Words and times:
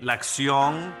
La 0.00 0.14
acción 0.14 0.94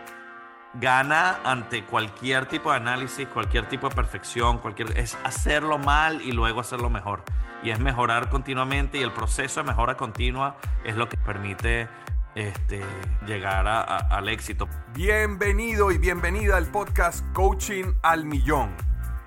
gana 0.74 1.40
ante 1.42 1.86
cualquier 1.86 2.44
tipo 2.44 2.70
de 2.70 2.76
análisis, 2.76 3.26
cualquier 3.28 3.66
tipo 3.66 3.88
de 3.88 3.94
perfección, 3.94 4.58
cualquier 4.58 4.98
es 4.98 5.16
hacerlo 5.24 5.78
mal 5.78 6.20
y 6.20 6.32
luego 6.32 6.60
hacerlo 6.60 6.90
mejor. 6.90 7.22
Y 7.62 7.70
es 7.70 7.80
mejorar 7.80 8.28
continuamente 8.28 8.98
y 8.98 9.02
el 9.02 9.10
proceso 9.10 9.62
de 9.62 9.68
mejora 9.68 9.96
continua 9.96 10.58
es 10.84 10.96
lo 10.96 11.08
que 11.08 11.16
permite 11.16 11.88
este, 12.34 12.84
llegar 13.26 13.66
al 13.66 14.28
éxito. 14.28 14.68
Bienvenido 14.92 15.90
y 15.92 15.96
bienvenida 15.96 16.58
al 16.58 16.66
podcast 16.66 17.24
Coaching 17.32 17.94
al 18.02 18.26
Millón. 18.26 18.68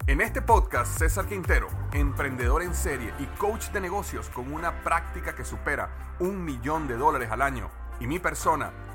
En 0.06 0.22
este 0.22 0.44
podcast, 0.44 1.00
César 1.00 1.26
Quintero, 1.26 1.68
emprendedor 1.94 2.62
en 2.62 2.76
serie 2.76 3.12
y 3.18 3.26
coach 3.38 3.70
de 3.70 3.82
negocios 3.82 4.30
con 4.30 4.54
una 4.54 4.84
práctica 4.84 5.34
que 5.34 5.44
supera 5.44 6.16
un 6.20 6.46
millón 6.46 6.88
de 6.88 6.96
dólares 6.96 7.32
al 7.32 7.42
año, 7.42 7.72
y 8.00 8.08
mi 8.08 8.20
persona, 8.20 8.72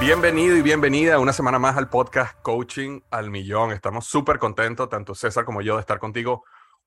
Bienvenido 0.00 0.56
y 0.56 0.62
bienvenida 0.62 1.18
una 1.18 1.34
semana 1.34 1.58
más 1.58 1.76
al 1.76 1.90
podcast 1.90 2.40
Coaching 2.40 3.00
al 3.10 3.28
Millón. 3.28 3.70
Estamos 3.70 4.06
súper 4.06 4.38
contentos, 4.38 4.88
tanto 4.88 5.14
César 5.14 5.44
como 5.44 5.60
yo, 5.60 5.74
de 5.74 5.80
estar 5.80 5.98
contigo 5.98 6.42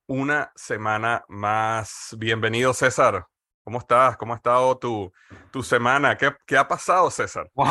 una 0.07 0.51
semana 0.55 1.23
más. 1.27 2.15
Bienvenido, 2.17 2.73
César. 2.73 3.27
¿Cómo 3.63 3.77
estás? 3.77 4.17
¿Cómo 4.17 4.33
ha 4.33 4.37
estado 4.37 4.79
tu, 4.79 5.13
tu 5.51 5.61
semana? 5.61 6.17
¿Qué, 6.17 6.33
¿Qué 6.47 6.57
ha 6.57 6.67
pasado, 6.67 7.11
César? 7.11 7.51
¡Wow! 7.53 7.67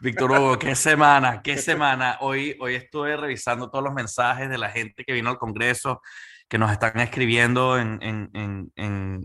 Víctor 0.00 0.30
Hugo, 0.30 0.58
qué 0.58 0.74
semana, 0.74 1.42
qué 1.42 1.58
semana. 1.58 2.16
Hoy, 2.20 2.56
hoy 2.58 2.74
estuve 2.74 3.18
revisando 3.18 3.70
todos 3.70 3.84
los 3.84 3.92
mensajes 3.92 4.48
de 4.48 4.56
la 4.56 4.70
gente 4.70 5.04
que 5.04 5.12
vino 5.12 5.28
al 5.28 5.36
Congreso, 5.36 6.00
que 6.48 6.56
nos 6.56 6.72
están 6.72 6.98
escribiendo 7.00 7.78
en, 7.78 7.98
en, 8.02 8.30
en, 8.32 8.72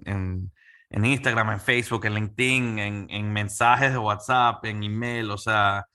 en, 0.06 0.52
en- 0.92 1.06
Instagram, 1.06 1.52
en 1.52 1.60
Facebook, 1.60 2.06
en 2.06 2.14
LinkedIn, 2.16 2.80
en, 2.80 3.08
en 3.10 3.34
mensajes 3.34 3.92
de 3.92 3.98
WhatsApp, 3.98 4.64
en 4.66 4.84
email. 4.84 5.32
O 5.32 5.38
sea, 5.38 5.86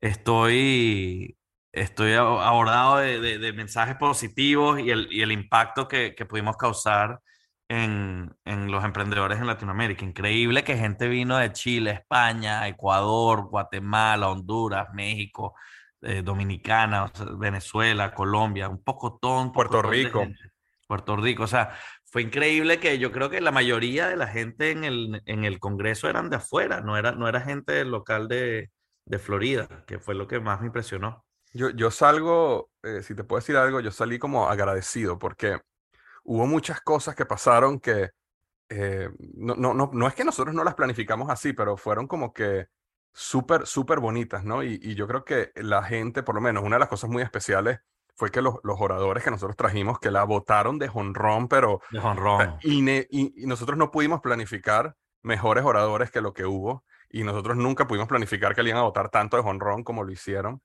estoy, 0.00 1.36
estoy 1.72 2.12
abordado 2.14 2.98
de, 2.98 3.20
de- 3.20 3.38
de 3.38 3.52
mensajes 3.52 3.96
positivos 3.96 4.80
y 4.80 4.90
el, 4.90 5.08
y 5.10 5.22
el 5.22 5.32
impacto 5.32 5.88
que, 5.88 6.14
que 6.14 6.26
pudimos 6.26 6.56
causar 6.56 7.20
en, 7.68 8.30
en 8.44 8.70
los 8.70 8.84
emprendedores 8.84 9.38
en 9.40 9.46
Latinoamérica. 9.46 10.04
Increíble 10.04 10.64
que 10.64 10.76
gente 10.76 11.08
vino 11.08 11.36
de 11.38 11.52
Chile, 11.52 11.92
España, 11.92 12.68
Ecuador, 12.68 13.48
Guatemala, 13.48 14.28
Honduras, 14.28 14.88
México, 14.92 15.54
eh, 16.02 16.22
Dominicana, 16.22 17.04
o 17.04 17.10
sea, 17.14 17.26
Venezuela, 17.38 18.12
Colombia, 18.14 18.68
un 18.68 18.82
poco 18.84 19.18
ton, 19.20 19.50
Puerto 19.52 19.80
Rico. 19.82 20.26
Puerto 20.86 21.16
Rico, 21.16 21.44
o 21.44 21.46
sea, 21.46 21.70
fue 22.14 22.22
increíble 22.22 22.78
que 22.78 23.00
yo 23.00 23.10
creo 23.10 23.28
que 23.28 23.40
la 23.40 23.50
mayoría 23.50 24.06
de 24.06 24.14
la 24.14 24.28
gente 24.28 24.70
en 24.70 24.84
el, 24.84 25.20
en 25.26 25.42
el 25.42 25.58
Congreso 25.58 26.08
eran 26.08 26.30
de 26.30 26.36
afuera, 26.36 26.80
no 26.80 26.96
era, 26.96 27.10
no 27.10 27.26
era 27.26 27.40
gente 27.40 27.84
local 27.84 28.28
de, 28.28 28.70
de 29.04 29.18
Florida, 29.18 29.82
que 29.84 29.98
fue 29.98 30.14
lo 30.14 30.28
que 30.28 30.38
más 30.38 30.60
me 30.60 30.68
impresionó. 30.68 31.24
Yo, 31.52 31.70
yo 31.70 31.90
salgo, 31.90 32.70
eh, 32.84 33.02
si 33.02 33.16
te 33.16 33.24
puedo 33.24 33.40
decir 33.40 33.56
algo, 33.56 33.80
yo 33.80 33.90
salí 33.90 34.20
como 34.20 34.48
agradecido 34.48 35.18
porque 35.18 35.58
hubo 36.22 36.46
muchas 36.46 36.80
cosas 36.82 37.16
que 37.16 37.26
pasaron 37.26 37.80
que 37.80 38.10
eh, 38.68 39.08
no, 39.34 39.56
no, 39.56 39.74
no, 39.74 39.90
no 39.92 40.06
es 40.06 40.14
que 40.14 40.22
nosotros 40.22 40.54
no 40.54 40.62
las 40.62 40.76
planificamos 40.76 41.28
así, 41.30 41.52
pero 41.52 41.76
fueron 41.76 42.06
como 42.06 42.32
que 42.32 42.66
súper, 43.12 43.66
súper 43.66 43.98
bonitas, 43.98 44.44
¿no? 44.44 44.62
Y, 44.62 44.78
y 44.80 44.94
yo 44.94 45.08
creo 45.08 45.24
que 45.24 45.50
la 45.56 45.82
gente, 45.82 46.22
por 46.22 46.36
lo 46.36 46.40
menos, 46.40 46.62
una 46.62 46.76
de 46.76 46.80
las 46.80 46.88
cosas 46.88 47.10
muy 47.10 47.24
especiales 47.24 47.80
fue 48.16 48.30
que 48.30 48.40
los, 48.42 48.56
los 48.62 48.76
oradores 48.80 49.24
que 49.24 49.30
nosotros 49.30 49.56
trajimos, 49.56 49.98
que 49.98 50.10
la 50.10 50.24
votaron 50.24 50.78
de 50.78 50.88
jonrón, 50.88 51.48
pero 51.48 51.80
De 51.90 52.00
jonrón. 52.00 52.56
ine- 52.62 53.06
y, 53.10 53.42
y 53.42 53.46
nosotros 53.46 53.76
no 53.76 53.90
pudimos 53.90 54.20
planificar 54.20 54.94
mejores 55.22 55.64
oradores 55.64 56.10
que 56.10 56.20
lo 56.20 56.32
que 56.32 56.44
hubo, 56.44 56.84
y 57.10 57.22
nosotros 57.24 57.56
nunca 57.56 57.86
pudimos 57.86 58.08
planificar 58.08 58.54
que 58.54 58.62
le 58.62 58.70
iban 58.70 58.80
a 58.80 58.84
votar 58.84 59.08
tanto 59.08 59.36
de 59.36 59.42
jonrón 59.42 59.82
como 59.84 60.04
lo 60.04 60.12
hicieron, 60.12 60.60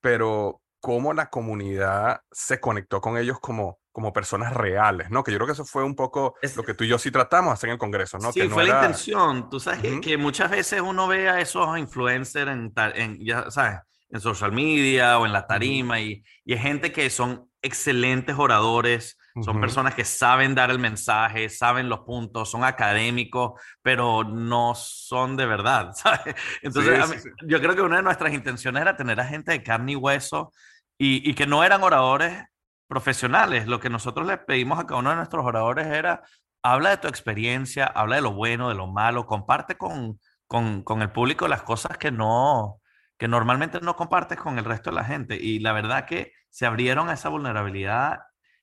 pero 0.00 0.60
cómo 0.80 1.14
la 1.14 1.30
comunidad 1.30 2.20
se 2.30 2.60
conectó 2.60 3.00
con 3.00 3.16
ellos 3.16 3.40
como, 3.40 3.78
como 3.90 4.12
personas 4.12 4.52
reales, 4.52 5.10
¿no? 5.10 5.24
Que 5.24 5.32
yo 5.32 5.38
creo 5.38 5.46
que 5.46 5.52
eso 5.54 5.64
fue 5.64 5.82
un 5.82 5.94
poco 5.96 6.34
Es- 6.42 6.56
lo 6.56 6.62
que 6.62 6.74
tú 6.74 6.84
y 6.84 6.88
yo 6.88 6.98
sí 6.98 7.10
tratamos 7.10 7.54
hacer 7.54 7.70
en 7.70 7.74
el 7.74 7.78
Congreso, 7.78 8.18
¿no? 8.18 8.30
Sí, 8.32 8.40
que 8.42 8.48
no 8.48 8.54
fue 8.54 8.64
la 8.64 8.70
era- 8.70 8.80
intención. 8.82 9.48
Tú 9.48 9.60
sabes 9.60 9.80
que- 9.80 9.92
Ujú. 9.92 10.00
que, 10.02 10.16
muchas 10.18 10.50
veces 10.50 10.80
uno 10.82 11.06
ve 11.08 11.28
a 11.30 11.40
esos 11.40 11.78
influencers 11.78 12.50
en, 12.50 12.72
en, 12.94 13.24
ya 13.24 13.50
sabes, 13.50 13.80
en 14.14 14.20
social 14.20 14.52
media 14.52 15.18
o 15.18 15.26
en 15.26 15.32
la 15.32 15.46
tarima 15.46 16.00
y, 16.00 16.24
y 16.44 16.54
hay 16.54 16.58
gente 16.58 16.92
que 16.92 17.10
son 17.10 17.50
excelentes 17.62 18.36
oradores, 18.38 19.18
son 19.44 19.60
personas 19.60 19.94
que 19.96 20.04
saben 20.04 20.54
dar 20.54 20.70
el 20.70 20.78
mensaje, 20.78 21.48
saben 21.48 21.88
los 21.88 22.00
puntos, 22.00 22.50
son 22.50 22.62
académicos, 22.62 23.60
pero 23.82 24.22
no 24.24 24.74
son 24.76 25.36
de 25.36 25.46
verdad, 25.46 25.92
¿sabes? 25.96 26.36
Entonces, 26.62 26.94
Sí, 26.96 27.02
a 27.02 27.06
sí, 27.06 27.14
mí- 27.16 27.20
sí. 27.22 27.28
yo 27.48 27.60
creo 27.60 27.74
que 27.74 27.82
una 27.82 27.96
de 27.96 28.02
nuestras 28.04 28.32
intenciones 28.32 28.80
era 28.82 28.96
tener 28.96 29.18
a 29.20 29.24
gente 29.26 29.50
de 29.52 29.62
carne 29.62 29.92
y 29.92 29.96
hueso 29.96 30.52
y, 30.98 31.28
y 31.28 31.34
que 31.34 31.46
no 31.46 31.64
eran 31.64 31.82
oradores 31.82 32.44
profesionales. 32.86 33.66
Lo 33.66 33.80
que 33.80 33.90
nosotros 33.90 34.26
le 34.26 34.38
pedimos 34.38 34.78
a 34.78 34.86
cada 34.86 35.00
uno 35.00 35.10
de 35.10 35.16
nuestros 35.16 35.44
oradores 35.44 35.86
era, 35.88 36.22
habla 36.62 36.90
de 36.90 36.98
tu 36.98 37.08
experiencia, 37.08 37.86
habla 37.86 38.16
de 38.16 38.22
lo 38.22 38.32
bueno, 38.34 38.68
de 38.68 38.74
lo 38.74 38.86
malo, 38.86 39.26
comparte 39.26 39.76
con, 39.76 40.20
con, 40.46 40.82
con 40.82 41.02
el 41.02 41.10
público 41.10 41.48
las 41.48 41.62
cosas 41.62 41.98
que 41.98 42.10
no, 42.12 42.80
que 43.18 43.28
normalmente 43.28 43.80
no 43.80 43.96
compartes 43.96 44.38
con 44.38 44.58
el 44.58 44.64
resto 44.64 44.90
de 44.90 44.96
la 44.96 45.04
gente. 45.04 45.36
Y 45.36 45.60
la 45.60 45.72
verdad 45.72 46.06
que 46.06 46.32
se 46.48 46.66
abrieron 46.66 47.08
a 47.08 47.14
esa 47.14 47.28
vulnerabilidad 47.28 48.20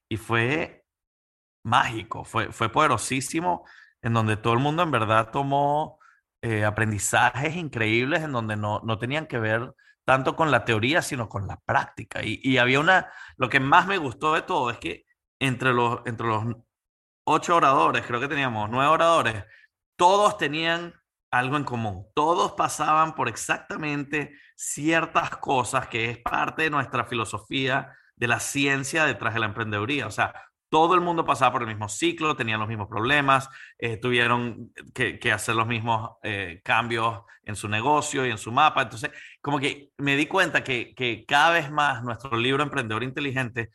y 0.08 0.16
fue 0.16 0.84
mágico, 1.64 2.24
fue, 2.24 2.52
fue 2.52 2.68
poderosísimo, 2.70 3.64
en 4.02 4.14
donde 4.14 4.36
todo 4.36 4.52
el 4.54 4.58
mundo 4.58 4.82
en 4.82 4.90
verdad 4.90 5.30
tomó 5.30 5.98
eh, 6.42 6.64
aprendizajes 6.64 7.56
increíbles, 7.56 8.22
en 8.22 8.32
donde 8.32 8.56
no, 8.56 8.80
no 8.84 8.98
tenían 8.98 9.26
que 9.26 9.38
ver 9.38 9.74
tanto 10.04 10.34
con 10.34 10.50
la 10.50 10.64
teoría, 10.64 11.02
sino 11.02 11.28
con 11.28 11.46
la 11.46 11.58
práctica. 11.60 12.22
Y, 12.24 12.40
y 12.42 12.58
había 12.58 12.80
una, 12.80 13.12
lo 13.36 13.48
que 13.48 13.60
más 13.60 13.86
me 13.86 13.98
gustó 13.98 14.34
de 14.34 14.42
todo 14.42 14.70
es 14.70 14.78
que 14.78 15.06
entre 15.40 15.72
los, 15.72 16.00
entre 16.06 16.26
los 16.26 16.44
ocho 17.24 17.56
oradores, 17.56 18.04
creo 18.06 18.20
que 18.20 18.28
teníamos 18.28 18.68
nueve 18.70 18.90
oradores, 18.90 19.44
todos 19.96 20.36
tenían 20.36 20.94
algo 21.32 21.56
en 21.56 21.64
común. 21.64 22.06
Todos 22.14 22.52
pasaban 22.52 23.14
por 23.14 23.28
exactamente 23.28 24.38
ciertas 24.54 25.30
cosas 25.38 25.88
que 25.88 26.10
es 26.10 26.18
parte 26.18 26.62
de 26.62 26.70
nuestra 26.70 27.06
filosofía 27.06 27.96
de 28.14 28.28
la 28.28 28.38
ciencia 28.38 29.06
detrás 29.06 29.34
de 29.34 29.40
la 29.40 29.46
emprendeduría. 29.46 30.06
O 30.06 30.10
sea, 30.10 30.34
todo 30.68 30.94
el 30.94 31.00
mundo 31.00 31.24
pasaba 31.24 31.52
por 31.52 31.62
el 31.62 31.68
mismo 31.68 31.88
ciclo, 31.88 32.36
tenían 32.36 32.60
los 32.60 32.68
mismos 32.68 32.88
problemas, 32.88 33.48
eh, 33.78 33.96
tuvieron 33.96 34.72
que, 34.94 35.18
hacer 35.32 35.54
los 35.54 35.66
mismos 35.66 36.12
eh, 36.22 36.60
cambios 36.62 37.22
en 37.44 37.56
su 37.56 37.68
negocio 37.68 38.26
y 38.26 38.30
en 38.30 38.38
su 38.38 38.52
mapa. 38.52 38.82
Entonces, 38.82 39.10
como 39.40 39.58
que 39.58 39.90
me 39.98 40.16
di 40.16 40.26
cuenta 40.26 40.62
que, 40.62 40.94
que 40.94 41.24
cada 41.26 41.50
vez 41.52 41.70
más 41.70 42.02
nuestro 42.04 42.36
libro 42.36 42.62
Emprendedor 42.62 43.02
Inteligente 43.02 43.70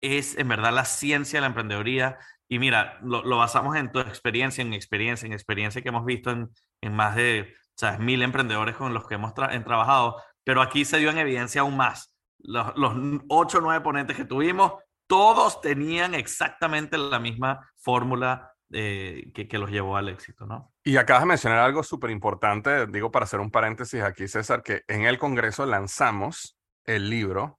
es 0.00 0.38
en 0.38 0.48
verdad 0.48 0.72
la 0.72 0.84
ciencia 0.84 1.38
de 1.38 1.40
la 1.42 1.48
emprendeduría. 1.48 2.18
Y 2.48 2.58
mira, 2.58 2.98
lo, 3.02 3.22
lo 3.24 3.38
basamos 3.38 3.76
en 3.76 3.92
tu 3.92 4.00
experiencia, 4.00 4.62
en 4.62 4.72
experiencia, 4.74 5.26
en 5.26 5.32
experiencia 5.32 5.82
que 5.82 5.88
hemos 5.88 6.04
visto 6.04 6.30
en, 6.30 6.48
en 6.80 6.94
más 6.94 7.14
de 7.14 7.54
¿sabes? 7.74 7.98
mil 8.00 8.22
emprendedores 8.22 8.76
con 8.76 8.92
los 8.94 9.06
que 9.06 9.14
hemos 9.14 9.34
tra- 9.34 9.64
trabajado, 9.64 10.22
pero 10.44 10.62
aquí 10.62 10.84
se 10.84 10.98
dio 10.98 11.10
en 11.10 11.18
evidencia 11.18 11.60
aún 11.60 11.76
más. 11.76 12.14
Los, 12.38 12.76
los 12.76 12.94
ocho 13.28 13.58
o 13.58 13.60
nueve 13.60 13.82
ponentes 13.82 14.16
que 14.16 14.24
tuvimos, 14.24 14.72
todos 15.06 15.60
tenían 15.60 16.14
exactamente 16.14 16.98
la 16.98 17.18
misma 17.18 17.68
fórmula 17.76 18.52
eh, 18.70 19.30
que, 19.34 19.48
que, 19.48 19.58
los 19.58 19.70
llevó 19.70 19.96
al 19.96 20.08
éxito, 20.08 20.46
¿no? 20.46 20.72
Y 20.84 20.98
acabas 20.98 21.22
de 21.22 21.28
mencionar 21.28 21.58
algo 21.60 21.82
súper 21.82 22.10
importante, 22.10 22.86
digo 22.86 23.10
para 23.10 23.24
hacer 23.24 23.40
un 23.40 23.50
paréntesis 23.50 24.02
aquí, 24.02 24.28
César, 24.28 24.62
que 24.62 24.82
en 24.86 25.06
el 25.06 25.18
Congreso 25.18 25.64
lanzamos 25.64 26.58
el 26.84 27.08
libro 27.08 27.58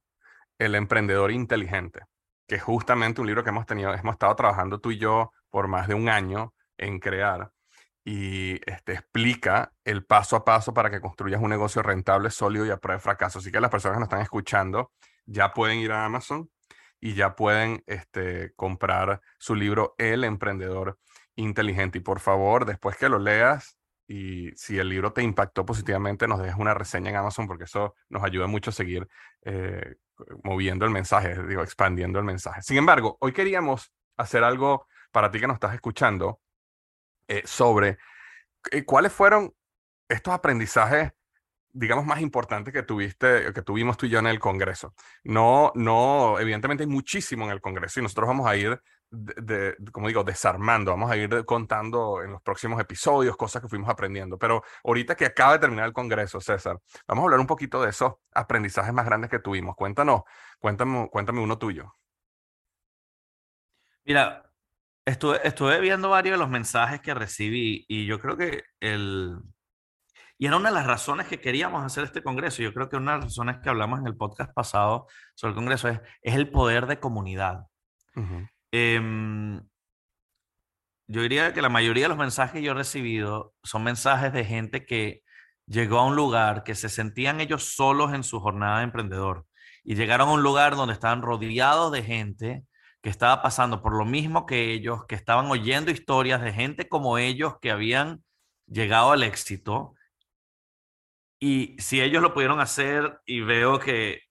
El 0.58 0.74
Emprendedor 0.76 1.32
Inteligente, 1.32 2.02
que 2.46 2.56
es 2.56 2.62
justamente 2.62 3.20
un 3.20 3.26
libro 3.26 3.42
que 3.42 3.50
hemos 3.50 3.66
tenido, 3.66 3.92
hemos 3.92 4.12
estado 4.12 4.34
trabajando 4.36 4.78
tú 4.78 4.92
y 4.92 4.98
yo 4.98 5.32
por 5.50 5.66
más 5.66 5.88
de 5.88 5.94
un 5.94 6.08
año 6.08 6.54
en 6.78 7.00
crear 7.00 7.50
y 8.04 8.60
este, 8.70 8.94
explica 8.94 9.72
el 9.84 10.04
paso 10.04 10.36
a 10.36 10.44
paso 10.44 10.72
para 10.72 10.90
que 10.90 11.00
construyas 11.00 11.40
un 11.40 11.50
negocio 11.50 11.82
rentable, 11.82 12.30
sólido 12.30 12.66
y 12.66 12.70
a 12.70 12.78
prueba 12.78 12.98
de 12.98 13.02
fracaso. 13.02 13.38
Así 13.38 13.52
que 13.52 13.60
las 13.60 13.70
personas 13.70 13.96
que 13.96 14.00
nos 14.00 14.06
están 14.06 14.22
escuchando 14.22 14.92
ya 15.26 15.52
pueden 15.52 15.78
ir 15.78 15.92
a 15.92 16.04
Amazon 16.04 16.50
y 17.00 17.14
ya 17.14 17.36
pueden 17.36 17.82
este, 17.86 18.52
comprar 18.54 19.20
su 19.38 19.54
libro 19.54 19.94
El 19.98 20.24
Emprendedor 20.24 20.98
Inteligente. 21.36 21.98
Y 21.98 22.00
por 22.02 22.20
favor, 22.20 22.64
después 22.64 22.96
que 22.96 23.08
lo 23.08 23.18
leas 23.18 23.76
y 24.06 24.50
si 24.56 24.78
el 24.78 24.88
libro 24.88 25.12
te 25.12 25.22
impactó 25.22 25.64
positivamente, 25.64 26.26
nos 26.26 26.40
dejes 26.40 26.56
una 26.58 26.74
reseña 26.74 27.10
en 27.10 27.16
Amazon 27.16 27.46
porque 27.46 27.64
eso 27.64 27.94
nos 28.08 28.24
ayuda 28.24 28.46
mucho 28.46 28.70
a 28.70 28.72
seguir 28.72 29.06
eh, 29.42 29.96
moviendo 30.42 30.84
el 30.84 30.90
mensaje, 30.90 31.40
digo, 31.46 31.62
expandiendo 31.62 32.18
el 32.18 32.24
mensaje. 32.24 32.62
Sin 32.62 32.76
embargo, 32.76 33.16
hoy 33.20 33.32
queríamos 33.32 33.92
hacer 34.16 34.42
algo 34.42 34.86
para 35.12 35.30
ti 35.30 35.40
que 35.40 35.46
nos 35.46 35.54
estás 35.54 35.74
escuchando 35.74 36.40
eh, 37.30 37.42
sobre 37.44 37.96
eh, 38.72 38.84
cuáles 38.84 39.12
fueron 39.12 39.54
estos 40.08 40.34
aprendizajes, 40.34 41.12
digamos, 41.72 42.04
más 42.04 42.20
importantes 42.20 42.74
que 42.74 42.82
tuviste, 42.82 43.52
que 43.52 43.62
tuvimos 43.62 43.96
tú 43.96 44.06
y 44.06 44.08
yo 44.08 44.18
en 44.18 44.26
el 44.26 44.40
Congreso. 44.40 44.94
No, 45.22 45.70
no, 45.76 46.40
evidentemente 46.40 46.82
hay 46.82 46.88
muchísimo 46.88 47.44
en 47.44 47.52
el 47.52 47.60
Congreso 47.60 48.00
y 48.00 48.02
nosotros 48.02 48.26
vamos 48.26 48.48
a 48.48 48.56
ir, 48.56 48.82
como 49.92 50.08
digo, 50.08 50.24
desarmando, 50.24 50.90
vamos 50.90 51.08
a 51.08 51.16
ir 51.16 51.44
contando 51.44 52.20
en 52.20 52.32
los 52.32 52.42
próximos 52.42 52.80
episodios 52.80 53.36
cosas 53.36 53.62
que 53.62 53.68
fuimos 53.68 53.88
aprendiendo. 53.88 54.36
Pero 54.36 54.64
ahorita 54.82 55.14
que 55.14 55.26
acaba 55.26 55.52
de 55.52 55.60
terminar 55.60 55.86
el 55.86 55.92
Congreso, 55.92 56.40
César, 56.40 56.80
vamos 57.06 57.22
a 57.22 57.24
hablar 57.26 57.38
un 57.38 57.46
poquito 57.46 57.80
de 57.80 57.90
esos 57.90 58.14
aprendizajes 58.34 58.92
más 58.92 59.06
grandes 59.06 59.30
que 59.30 59.38
tuvimos. 59.38 59.76
Cuéntanos, 59.76 60.22
cuéntame, 60.58 61.08
cuéntame 61.08 61.40
uno 61.40 61.58
tuyo. 61.58 61.94
Mira, 64.04 64.49
Estuve, 65.04 65.40
estuve 65.44 65.80
viendo 65.80 66.10
varios 66.10 66.34
de 66.34 66.38
los 66.38 66.50
mensajes 66.50 67.00
que 67.00 67.14
recibí 67.14 67.84
y 67.88 68.06
yo 68.06 68.20
creo 68.20 68.36
que 68.36 68.64
el... 68.80 69.36
Y 70.38 70.46
era 70.46 70.56
una 70.56 70.70
de 70.70 70.74
las 70.74 70.86
razones 70.86 71.26
que 71.26 71.40
queríamos 71.40 71.84
hacer 71.84 72.04
este 72.04 72.22
congreso. 72.22 72.62
Yo 72.62 72.72
creo 72.72 72.88
que 72.88 72.96
una 72.96 73.12
de 73.12 73.18
las 73.18 73.24
razones 73.26 73.58
que 73.62 73.68
hablamos 73.68 74.00
en 74.00 74.06
el 74.06 74.16
podcast 74.16 74.54
pasado 74.54 75.06
sobre 75.34 75.50
el 75.50 75.56
congreso 75.56 75.88
es, 75.88 76.00
es 76.22 76.34
el 76.34 76.50
poder 76.50 76.86
de 76.86 76.98
comunidad. 76.98 77.66
Em, 78.72 79.60
yo 81.06 81.22
diría 81.22 81.52
que 81.52 81.60
la 81.60 81.68
mayoría 81.68 82.04
de 82.04 82.08
los 82.08 82.18
mensajes 82.18 82.52
que 82.52 82.62
yo 82.62 82.72
he 82.72 82.74
recibido 82.74 83.54
son 83.62 83.82
mensajes 83.82 84.32
de 84.32 84.44
gente 84.44 84.86
que 84.86 85.22
llegó 85.66 85.98
a 85.98 86.06
un 86.06 86.16
lugar 86.16 86.62
que 86.62 86.74
se 86.74 86.88
sentían 86.88 87.40
ellos 87.40 87.74
solos 87.74 88.14
en 88.14 88.24
su 88.24 88.40
jornada 88.40 88.78
de 88.78 88.84
emprendedor 88.84 89.46
y 89.84 89.94
llegaron 89.94 90.28
a 90.28 90.32
un 90.32 90.42
lugar 90.42 90.76
donde 90.76 90.94
estaban 90.94 91.22
rodeados 91.22 91.92
de 91.92 92.02
gente 92.02 92.64
que 93.02 93.10
estaba 93.10 93.42
pasando 93.42 93.82
por 93.82 93.96
lo 93.96 94.04
mismo 94.04 94.46
que 94.46 94.72
ellos, 94.72 95.06
que 95.06 95.14
estaban 95.14 95.50
oyendo 95.50 95.90
historias 95.90 96.42
de 96.42 96.52
gente 96.52 96.88
como 96.88 97.18
ellos 97.18 97.54
que 97.60 97.70
habían 97.70 98.22
llegado 98.66 99.12
al 99.12 99.22
éxito. 99.22 99.94
Y 101.40 101.76
si 101.78 102.00
ellos 102.00 102.22
lo 102.22 102.34
pudieron 102.34 102.60
hacer 102.60 103.20
y 103.24 103.40
veo 103.40 103.78
que 103.78 104.22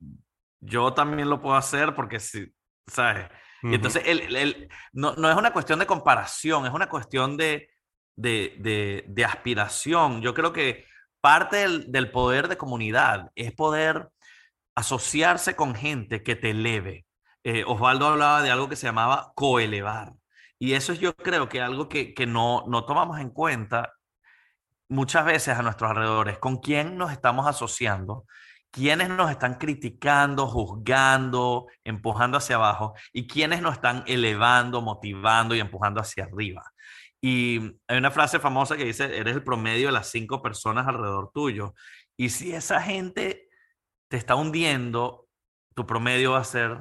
yo 0.60 0.94
también 0.94 1.30
lo 1.30 1.42
puedo 1.42 1.56
hacer 1.56 1.95
porque 1.95 2.19
si, 2.19 2.54
¿sabes? 2.88 3.27
Y 3.62 3.75
entonces 3.75 4.04
el, 4.06 4.69
no, 4.94 5.16
no, 5.16 5.30
es 5.30 5.36
una 5.36 5.51
cuestión 5.51 5.80
de 5.80 5.86
comparación, 5.86 6.66
es 6.66 6.71
una 6.71 6.88
cuestión 6.88 7.36
de, 7.36 7.69
de, 8.16 9.04
de, 9.06 9.25
aspiración. 9.25 10.21
Yo 10.21 10.33
creo 10.33 10.54
que 10.54 10.86
parte 11.19 11.57
del, 11.57 11.92
del 11.92 12.12
poder 12.12 12.48
de 12.48 12.57
comunidad 12.57 13.31
es 13.36 13.51
poder 13.51 14.10
asociarse 14.75 15.57
con 15.57 15.75
gente 15.75 16.24
que 16.24 16.38
te 16.38 16.51
eleve, 16.51 17.06
eh, 17.49 17.63
Osvaldo 17.65 18.07
hablaba 18.07 18.41
de 18.41 18.51
algo 18.51 18.69
que 18.69 18.75
se 18.75 18.87
llamaba 18.87 19.31
coelevar. 19.35 20.13
Y 20.59 20.73
eso 20.73 20.93
es 20.93 20.99
yo 20.99 21.15
creo 21.15 21.49
que 21.49 21.61
algo 21.61 21.89
que, 21.89 22.13
que 22.13 22.27
no, 22.27 22.65
no 22.67 22.85
tomamos 22.85 23.19
en 23.19 23.29
cuenta 23.29 23.93
muchas 24.89 25.25
veces 25.25 25.57
a 25.57 25.61
nuestros 25.61 25.89
alrededores, 25.91 26.37
con 26.39 26.57
quién 26.57 26.97
nos 26.97 27.11
estamos 27.11 27.47
asociando, 27.47 28.25
quiénes 28.71 29.09
nos 29.09 29.31
están 29.31 29.55
criticando, 29.55 30.47
juzgando, 30.47 31.67
empujando 31.83 32.37
hacia 32.37 32.55
abajo 32.57 32.93
y 33.13 33.27
quiénes 33.27 33.61
nos 33.61 33.73
están 33.73 34.03
elevando, 34.07 34.81
motivando 34.81 35.55
y 35.55 35.59
empujando 35.59 36.01
hacia 36.01 36.25
arriba. 36.25 36.63
Y 37.21 37.59
hay 37.87 37.97
una 37.97 38.11
frase 38.11 38.39
famosa 38.39 38.77
que 38.77 38.85
dice, 38.85 39.17
eres 39.17 39.35
el 39.35 39.43
promedio 39.43 39.87
de 39.87 39.93
las 39.93 40.09
cinco 40.09 40.41
personas 40.41 40.87
alrededor 40.87 41.31
tuyo. 41.33 41.73
Y 42.17 42.29
si 42.29 42.53
esa 42.53 42.81
gente 42.81 43.47
te 44.07 44.17
está 44.17 44.35
hundiendo, 44.35 45.27
tu 45.75 45.85
promedio 45.85 46.31
va 46.31 46.39
a 46.39 46.43
ser 46.43 46.77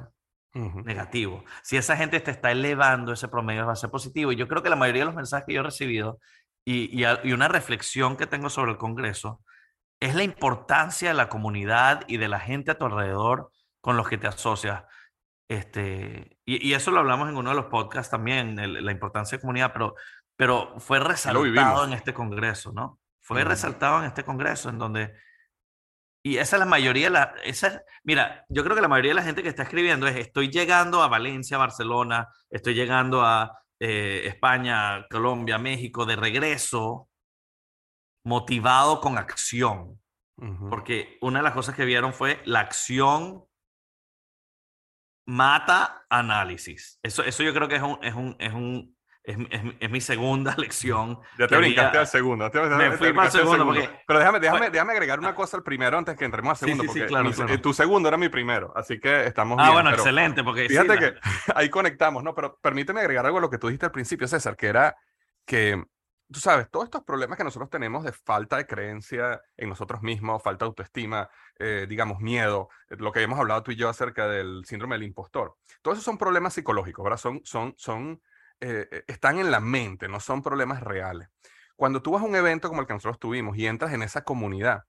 negativo. 0.53 1.43
Si 1.61 1.77
esa 1.77 1.95
gente 1.95 2.19
te 2.19 2.31
está 2.31 2.51
elevando, 2.51 3.13
ese 3.13 3.27
promedio 3.27 3.65
va 3.65 3.73
a 3.73 3.75
ser 3.75 3.89
positivo. 3.89 4.31
Y 4.31 4.35
yo 4.35 4.47
creo 4.47 4.63
que 4.63 4.69
la 4.69 4.75
mayoría 4.75 5.01
de 5.01 5.07
los 5.07 5.15
mensajes 5.15 5.45
que 5.45 5.53
yo 5.53 5.61
he 5.61 5.63
recibido 5.63 6.19
y, 6.65 7.03
y, 7.03 7.33
una 7.33 7.47
reflexión 7.47 8.17
que 8.17 8.27
tengo 8.27 8.49
sobre 8.49 8.71
el 8.71 8.77
Congreso 8.77 9.41
es 9.99 10.15
la 10.15 10.23
importancia 10.23 11.09
de 11.09 11.15
la 11.15 11.29
comunidad 11.29 12.03
y 12.07 12.17
de 12.17 12.27
la 12.27 12.39
gente 12.39 12.71
a 12.71 12.77
tu 12.77 12.85
alrededor 12.85 13.51
con 13.81 13.97
los 13.97 14.07
que 14.07 14.17
te 14.17 14.27
asocias. 14.27 14.83
Este, 15.49 16.37
y, 16.45 16.67
y 16.67 16.73
eso 16.73 16.91
lo 16.91 16.99
hablamos 16.99 17.29
en 17.29 17.37
uno 17.37 17.49
de 17.49 17.55
los 17.55 17.65
podcasts 17.65 18.11
también, 18.11 18.55
la 18.55 18.91
importancia 18.91 19.37
de 19.37 19.41
comunidad, 19.41 19.73
pero, 19.73 19.95
pero 20.35 20.79
fue 20.79 20.99
resaltado 20.99 21.85
en 21.85 21.93
este 21.93 22.13
Congreso, 22.13 22.71
¿no? 22.71 22.99
Fue 23.19 23.43
resaltado 23.43 23.99
en 23.99 24.05
este 24.05 24.23
Congreso 24.23 24.69
en 24.69 24.79
donde 24.79 25.13
y 26.23 26.37
esa 26.37 26.57
es 26.57 26.59
la 26.59 26.65
mayoría, 26.65 27.09
la, 27.09 27.35
esa, 27.43 27.81
mira, 28.03 28.45
yo 28.49 28.63
creo 28.63 28.75
que 28.75 28.81
la 28.81 28.87
mayoría 28.87 29.11
de 29.11 29.15
la 29.15 29.23
gente 29.23 29.41
que 29.41 29.49
está 29.49 29.63
escribiendo 29.63 30.07
es, 30.07 30.17
estoy 30.17 30.49
llegando 30.49 31.01
a 31.01 31.07
Valencia, 31.07 31.57
Barcelona, 31.57 32.27
estoy 32.49 32.73
llegando 32.73 33.21
a 33.21 33.57
eh, 33.79 34.23
España, 34.25 35.07
Colombia, 35.09 35.57
México, 35.57 36.05
de 36.05 36.17
regreso, 36.17 37.09
motivado 38.25 38.99
con 38.99 39.17
acción. 39.17 40.01
Porque 40.69 41.17
una 41.19 41.39
de 41.39 41.43
las 41.43 41.53
cosas 41.53 41.75
que 41.75 41.83
vieron 41.83 42.13
fue 42.13 42.41
la 42.45 42.61
acción 42.61 43.43
mata 45.27 46.05
análisis. 46.09 46.97
Eso, 47.03 47.23
eso 47.23 47.43
yo 47.43 47.53
creo 47.53 47.67
que 47.67 47.75
es 47.75 47.81
un, 47.81 47.99
es 48.01 48.13
un, 48.13 48.35
es 48.39 48.53
un 48.53 48.97
es, 49.23 49.37
es, 49.79 49.89
mi 49.89 50.01
segunda 50.01 50.55
lección. 50.57 51.19
Ya 51.37 51.47
te 51.47 51.57
brincaste 51.57 51.97
al 51.97 52.07
segundo. 52.07 52.49
me 52.77 52.91
fui 52.97 53.13
para 53.13 53.27
el 53.27 53.31
segundo. 53.31 53.65
Porque... 53.65 53.89
Pero 54.07 54.19
déjame, 54.19 54.39
déjame, 54.39 54.69
déjame 54.69 54.93
agregar 54.93 55.19
una 55.19 55.35
cosa 55.35 55.57
al 55.57 55.63
primero 55.63 55.97
antes 55.97 56.15
que 56.15 56.25
entremos 56.25 56.51
al 56.51 56.57
segundo. 56.57 56.83
Sí, 56.83 56.89
sí, 56.89 56.99
porque 56.99 57.33
claro, 57.33 57.61
tu 57.61 57.73
segundo 57.73 58.09
era 58.09 58.17
mi 58.17 58.29
primero, 58.29 58.73
así 58.75 58.99
que 58.99 59.25
estamos 59.25 59.57
ah, 59.61 59.71
bueno, 59.71 59.89
excelente. 59.91 60.43
Porque 60.43 60.67
fíjate 60.67 60.97
que 60.97 61.13
ahí 61.55 61.69
conectamos, 61.69 62.23
¿no? 62.23 62.33
Pero 62.33 62.57
permíteme 62.61 63.01
agregar 63.01 63.25
algo 63.25 63.37
a 63.37 63.41
lo 63.41 63.49
que 63.49 63.57
tú 63.57 63.67
dijiste 63.67 63.85
al 63.85 63.91
principio, 63.91 64.27
César, 64.27 64.55
que 64.55 64.67
era 64.67 64.95
que, 65.45 65.83
tú 66.31 66.39
sabes, 66.39 66.69
todos 66.69 66.85
estos 66.85 67.03
problemas 67.03 67.37
que 67.37 67.43
nosotros 67.43 67.69
tenemos 67.69 68.03
de 68.03 68.11
falta 68.11 68.57
de 68.57 68.67
creencia 68.67 69.41
en 69.57 69.69
nosotros 69.69 70.01
mismos, 70.01 70.41
falta 70.41 70.65
de 70.65 70.69
autoestima, 70.69 71.29
eh, 71.57 71.85
digamos, 71.89 72.19
miedo, 72.19 72.69
lo 72.89 73.11
que 73.11 73.21
hemos 73.21 73.39
hablado 73.39 73.63
tú 73.63 73.71
y 73.71 73.75
yo 73.75 73.89
acerca 73.89 74.27
del 74.27 74.63
síndrome 74.65 74.95
del 74.95 75.07
impostor, 75.07 75.55
todos 75.81 75.97
esos 75.97 76.05
son 76.05 76.17
problemas 76.17 76.53
psicológicos, 76.53 77.03
¿verdad? 77.03 77.17
Son, 77.17 77.41
son, 77.43 77.73
son 77.77 78.21
eh, 78.61 78.87
eh, 78.91 79.03
están 79.07 79.39
en 79.39 79.51
la 79.51 79.59
mente, 79.59 80.07
no 80.07 80.19
son 80.19 80.41
problemas 80.41 80.81
reales. 80.81 81.29
Cuando 81.75 82.01
tú 82.01 82.11
vas 82.11 82.23
a 82.23 82.25
un 82.25 82.35
evento 82.35 82.67
como 82.67 82.81
el 82.81 82.87
que 82.87 82.93
nosotros 82.93 83.19
tuvimos 83.19 83.57
y 83.57 83.67
entras 83.67 83.93
en 83.93 84.03
esa 84.03 84.23
comunidad, 84.23 84.83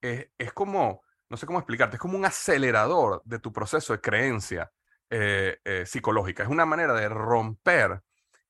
es 0.00 0.52
como, 0.52 1.02
no 1.28 1.36
sé 1.36 1.46
cómo 1.46 1.60
explicarte, 1.60 1.96
es 1.96 2.00
como 2.00 2.18
un 2.18 2.24
acelerador 2.24 3.22
de 3.24 3.38
tu 3.38 3.52
proceso 3.52 3.92
de 3.92 4.00
creencia 4.00 4.72
eh, 5.10 5.84
psicológica. 5.86 6.42
Es 6.42 6.48
una 6.48 6.66
manera 6.66 6.94
de 6.94 7.08
romper 7.08 8.02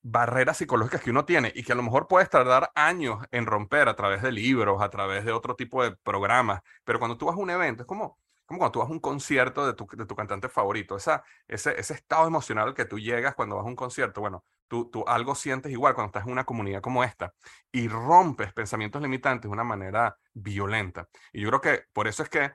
barreras 0.02 0.56
psicológicas 0.58 1.02
que 1.02 1.10
uno 1.10 1.24
tiene 1.24 1.52
y 1.54 1.62
que 1.62 1.72
a 1.72 1.76
lo 1.76 1.82
mejor 1.82 2.08
puedes 2.08 2.30
tardar 2.30 2.70
años 2.74 3.24
en 3.30 3.46
romper 3.46 3.88
a 3.88 3.96
través 3.96 4.22
de 4.22 4.32
libros, 4.32 4.82
a 4.82 4.90
través 4.90 5.24
de 5.24 5.32
otro 5.32 5.54
tipo 5.54 5.82
de 5.82 5.96
programas, 5.96 6.62
pero 6.84 6.98
cuando 6.98 7.16
tú 7.16 7.26
vas 7.26 7.36
a 7.36 7.40
un 7.40 7.50
evento 7.50 7.82
es 7.82 7.86
como, 7.86 8.18
como 8.52 8.58
cuando 8.58 8.72
tú 8.72 8.78
vas 8.80 8.88
a 8.90 8.92
un 8.92 9.00
concierto 9.00 9.66
de 9.66 9.72
tu, 9.72 9.86
de 9.96 10.04
tu 10.04 10.14
cantante 10.14 10.48
favorito, 10.50 10.96
esa, 10.96 11.24
ese, 11.48 11.78
ese 11.80 11.94
estado 11.94 12.26
emocional 12.26 12.74
que 12.74 12.84
tú 12.84 12.98
llegas 12.98 13.34
cuando 13.34 13.56
vas 13.56 13.64
a 13.64 13.68
un 13.68 13.76
concierto, 13.76 14.20
bueno, 14.20 14.44
tú, 14.68 14.90
tú 14.90 15.04
algo 15.06 15.34
sientes 15.34 15.72
igual 15.72 15.94
cuando 15.94 16.08
estás 16.08 16.26
en 16.26 16.32
una 16.32 16.44
comunidad 16.44 16.82
como 16.82 17.02
esta 17.02 17.32
y 17.72 17.88
rompes 17.88 18.52
pensamientos 18.52 19.00
limitantes 19.00 19.48
de 19.48 19.52
una 19.54 19.64
manera 19.64 20.18
violenta. 20.34 21.08
Y 21.32 21.40
yo 21.40 21.48
creo 21.48 21.60
que 21.62 21.84
por 21.94 22.08
eso 22.08 22.22
es 22.22 22.28
que, 22.28 22.52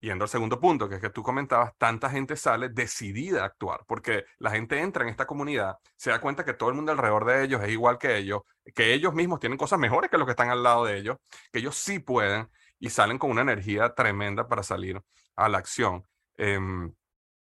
yendo 0.00 0.24
al 0.24 0.28
segundo 0.28 0.60
punto, 0.60 0.86
que 0.86 0.96
es 0.96 1.00
que 1.00 1.08
tú 1.08 1.22
comentabas, 1.22 1.72
tanta 1.78 2.10
gente 2.10 2.36
sale 2.36 2.68
decidida 2.68 3.42
a 3.42 3.46
actuar, 3.46 3.84
porque 3.86 4.26
la 4.38 4.50
gente 4.50 4.78
entra 4.78 5.02
en 5.02 5.08
esta 5.08 5.26
comunidad, 5.26 5.78
se 5.96 6.10
da 6.10 6.20
cuenta 6.20 6.44
que 6.44 6.52
todo 6.52 6.68
el 6.68 6.74
mundo 6.74 6.92
alrededor 6.92 7.24
de 7.24 7.44
ellos 7.44 7.62
es 7.62 7.70
igual 7.70 7.96
que 7.96 8.18
ellos, 8.18 8.42
que 8.74 8.92
ellos 8.92 9.14
mismos 9.14 9.40
tienen 9.40 9.56
cosas 9.56 9.78
mejores 9.78 10.10
que 10.10 10.18
los 10.18 10.26
que 10.26 10.32
están 10.32 10.50
al 10.50 10.62
lado 10.62 10.84
de 10.84 10.98
ellos, 10.98 11.16
que 11.50 11.60
ellos 11.60 11.74
sí 11.74 12.00
pueden 12.00 12.50
y 12.78 12.90
salen 12.90 13.18
con 13.18 13.30
una 13.30 13.42
energía 13.42 13.94
tremenda 13.94 14.48
para 14.48 14.62
salir 14.62 15.00
a 15.36 15.48
la 15.48 15.58
acción. 15.58 16.04
Em, 16.36 16.92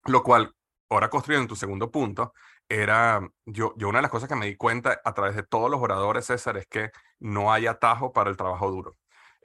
lo 0.04 0.22
cual, 0.22 0.54
ahora 0.88 1.10
construyendo 1.10 1.48
tu 1.48 1.56
segundo 1.56 1.90
punto, 1.90 2.32
era, 2.68 3.20
yo, 3.44 3.74
yo 3.76 3.88
una 3.88 3.98
de 3.98 4.02
las 4.02 4.10
cosas 4.10 4.28
que 4.28 4.36
me 4.36 4.46
di 4.46 4.56
cuenta 4.56 5.00
a 5.04 5.14
través 5.14 5.36
de 5.36 5.42
todos 5.42 5.70
los 5.70 5.80
oradores, 5.80 6.26
César, 6.26 6.56
es 6.56 6.66
que 6.66 6.90
no 7.20 7.52
hay 7.52 7.66
atajo 7.66 8.12
para 8.12 8.30
el 8.30 8.36
trabajo 8.36 8.70
duro. 8.70 8.96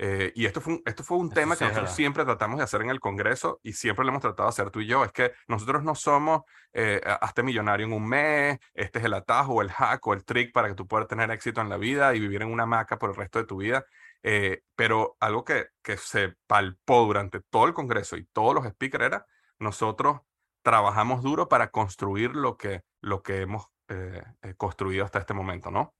Eh, 0.03 0.31
y 0.35 0.47
esto 0.47 0.61
fue 0.61 0.73
un, 0.73 0.81
esto 0.83 1.03
fue 1.03 1.17
un 1.19 1.29
tema 1.29 1.55
que 1.55 1.63
nosotros 1.63 1.93
siempre 1.93 2.25
tratamos 2.25 2.57
de 2.57 2.63
hacer 2.63 2.81
en 2.81 2.89
el 2.89 2.99
Congreso 2.99 3.59
y 3.61 3.73
siempre 3.73 4.03
lo 4.03 4.09
hemos 4.09 4.23
tratado 4.23 4.47
de 4.47 4.49
hacer 4.49 4.71
tú 4.71 4.79
y 4.79 4.87
yo. 4.87 5.05
Es 5.05 5.11
que 5.11 5.31
nosotros 5.47 5.83
no 5.83 5.93
somos 5.93 6.41
eh, 6.73 6.99
hazte 7.21 7.43
millonario 7.43 7.85
en 7.85 7.93
un 7.93 8.07
mes, 8.07 8.57
este 8.73 8.97
es 8.97 9.05
el 9.05 9.13
atajo 9.13 9.61
el 9.61 9.69
hack 9.69 10.07
o 10.07 10.13
el 10.13 10.25
trick 10.25 10.53
para 10.53 10.69
que 10.69 10.73
tú 10.73 10.87
puedas 10.87 11.07
tener 11.07 11.29
éxito 11.29 11.61
en 11.61 11.69
la 11.69 11.77
vida 11.77 12.15
y 12.15 12.19
vivir 12.19 12.41
en 12.41 12.51
una 12.51 12.65
maca 12.65 12.97
por 12.97 13.11
el 13.11 13.15
resto 13.15 13.37
de 13.37 13.45
tu 13.45 13.57
vida. 13.57 13.85
Eh, 14.23 14.63
pero 14.75 15.17
algo 15.19 15.43
que, 15.43 15.67
que 15.81 15.97
se 15.97 16.35
palpó 16.47 17.05
durante 17.05 17.41
todo 17.41 17.65
el 17.65 17.73
Congreso 17.73 18.17
y 18.17 18.25
todos 18.25 18.53
los 18.53 18.67
speakers 18.67 19.05
era, 19.05 19.25
nosotros 19.59 20.21
trabajamos 20.61 21.23
duro 21.23 21.49
para 21.49 21.71
construir 21.71 22.35
lo 22.35 22.57
que, 22.57 22.83
lo 23.01 23.23
que 23.23 23.41
hemos 23.41 23.67
eh, 23.87 24.23
construido 24.57 25.05
hasta 25.05 25.19
este 25.19 25.33
momento, 25.33 25.71
¿no? 25.71 25.95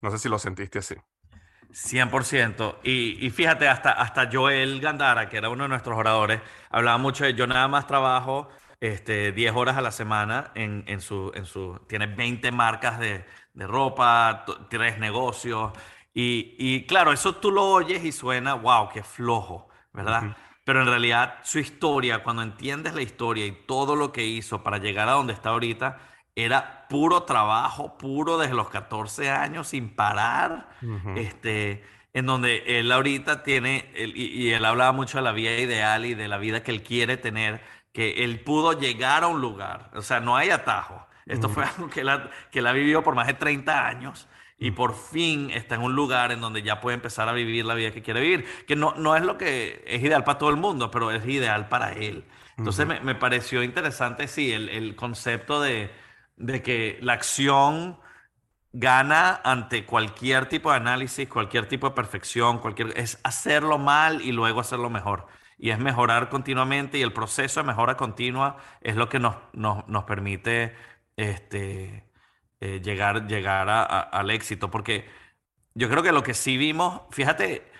No 0.00 0.10
sé 0.10 0.18
si 0.18 0.28
lo 0.28 0.38
sentiste 0.38 0.78
así. 0.78 0.94
100%. 1.70 2.78
Y, 2.82 3.24
y, 3.24 3.30
fíjate, 3.30 3.68
hasta, 3.68 3.92
hasta 3.92 4.30
Joel 4.32 4.80
Gandara, 4.80 5.28
que 5.28 5.36
era 5.36 5.50
uno 5.50 5.64
de 5.64 5.68
nuestros 5.68 5.98
oradores, 5.98 6.40
hablaba 6.70 6.98
mucho 6.98 7.24
de 7.24 7.34
yo 7.34 7.46
nada 7.46 7.68
más 7.68 7.86
trabajo 7.86 8.48
este, 8.80 9.32
10 9.32 9.54
horas 9.54 9.76
a 9.76 9.82
la 9.82 9.90
semana 9.90 10.50
en, 10.54 10.84
en, 10.86 11.00
su, 11.00 11.30
en 11.34 11.44
su... 11.44 11.78
Tiene 11.86 12.06
20 12.06 12.52
marcas 12.52 12.98
de, 12.98 13.24
de 13.52 13.66
ropa, 13.66 14.44
tres 14.70 14.98
negocios. 14.98 15.72
Y, 16.14 16.56
y, 16.58 16.86
claro, 16.86 17.12
eso 17.12 17.36
tú 17.36 17.50
lo 17.50 17.64
oyes 17.64 18.04
y 18.04 18.12
suena, 18.12 18.54
wow, 18.54 18.88
qué 18.88 19.02
flojo, 19.02 19.68
¿verdad? 19.92 20.36
Pero 20.64 20.82
en 20.82 20.86
realidad 20.86 21.38
su 21.44 21.58
historia, 21.58 22.22
cuando 22.22 22.42
entiendes 22.42 22.94
la 22.94 23.02
historia 23.02 23.46
y 23.46 23.52
todo 23.52 23.96
lo 23.96 24.12
que 24.12 24.26
hizo 24.26 24.62
para 24.62 24.78
llegar 24.78 25.08
a 25.08 25.12
donde 25.12 25.32
está 25.32 25.50
ahorita, 25.50 25.98
era 26.34 26.86
puro 26.88 27.22
trabajo, 27.22 27.98
puro 27.98 28.38
desde 28.38 28.54
los 28.54 28.68
14 28.68 29.30
años 29.30 29.68
sin 29.68 29.94
parar, 29.94 30.68
este, 31.16 31.84
en 32.12 32.26
donde 32.26 32.78
él 32.78 32.92
ahorita 32.92 33.42
tiene, 33.42 33.90
y, 33.96 34.50
él 34.50 34.64
hablaba 34.64 34.92
mucho 34.92 35.18
de 35.18 35.24
la 35.24 35.32
vida 35.32 35.58
ideal 35.58 36.06
y 36.06 36.14
de 36.14 36.28
la 36.28 36.38
vida 36.38 36.62
que 36.62 36.70
él 36.70 36.82
quiere 36.82 37.16
tener, 37.16 37.60
que 37.92 38.24
él 38.24 38.40
pudo 38.40 38.78
llegar 38.78 39.24
a 39.24 39.28
un 39.28 39.40
lugar, 39.40 39.90
o 39.94 40.02
sea, 40.02 40.20
no 40.20 40.36
hay 40.36 40.50
atajo. 40.50 41.06
Esto 41.26 41.48
fue 41.48 41.64
algo 41.76 41.90
que 41.90 42.00
él, 42.00 42.08
ha, 42.08 42.30
que 42.50 42.60
él 42.60 42.66
ha 42.66 42.72
vivido 42.72 43.02
por 43.02 43.14
más 43.14 43.26
de 43.26 43.34
30 43.34 43.86
años 43.86 44.28
y 44.58 44.72
por 44.72 44.94
fin 44.94 45.50
está 45.50 45.76
en 45.76 45.82
un 45.82 45.94
lugar 45.94 46.32
en 46.32 46.40
donde 46.40 46.62
ya 46.62 46.80
puede 46.80 46.96
empezar 46.96 47.28
a 47.28 47.32
vivir 47.32 47.64
la 47.64 47.74
vida 47.74 47.92
que 47.92 48.02
quiere 48.02 48.20
vivir, 48.20 48.44
que 48.66 48.76
no, 48.76 48.94
no 48.96 49.16
es 49.16 49.22
lo 49.22 49.38
que 49.38 49.84
es 49.86 50.02
ideal 50.02 50.24
para 50.24 50.38
todo 50.38 50.50
el 50.50 50.56
mundo, 50.56 50.90
pero 50.90 51.10
es 51.10 51.24
ideal 51.26 51.68
para 51.68 51.92
él. 51.92 52.24
Entonces 52.56 52.86
me, 52.86 53.00
me, 53.00 53.14
pareció 53.14 53.62
interesante, 53.62 54.26
sí, 54.26 54.52
el, 54.52 54.68
el 54.68 54.96
concepto 54.96 55.60
de 55.60 55.90
de 56.38 56.62
que 56.62 56.98
la 57.02 57.14
acción 57.14 57.98
gana 58.72 59.40
ante 59.44 59.84
cualquier 59.84 60.48
tipo 60.48 60.70
de 60.70 60.76
análisis, 60.76 61.28
cualquier 61.28 61.68
tipo 61.68 61.88
de 61.88 61.94
perfección, 61.94 62.58
cualquier, 62.58 62.98
es 62.98 63.18
hacerlo 63.24 63.78
mal 63.78 64.22
y 64.22 64.32
luego 64.32 64.60
hacerlo 64.60 64.90
mejor. 64.90 65.26
Y 65.58 65.70
es 65.70 65.78
mejorar 65.78 66.28
continuamente 66.28 66.98
y 66.98 67.02
el 67.02 67.12
proceso 67.12 67.60
de 67.60 67.66
mejora 67.66 67.96
continua 67.96 68.58
es 68.80 68.94
lo 68.96 69.08
que 69.08 69.18
nos, 69.18 69.36
nos, 69.52 70.04
permite 70.04 70.76
este, 71.16 72.07
eh, 72.60 72.80
llegar, 72.82 73.26
llegar 73.26 73.68
al 73.68 74.30
éxito. 74.30 74.70
Porque 74.70 75.08
yo 75.74 75.88
creo 75.88 76.02
que 76.02 76.12
lo 76.12 76.22
que 76.22 76.34
sí 76.34 76.56
vimos, 76.56 77.02
fíjate, 77.10 77.70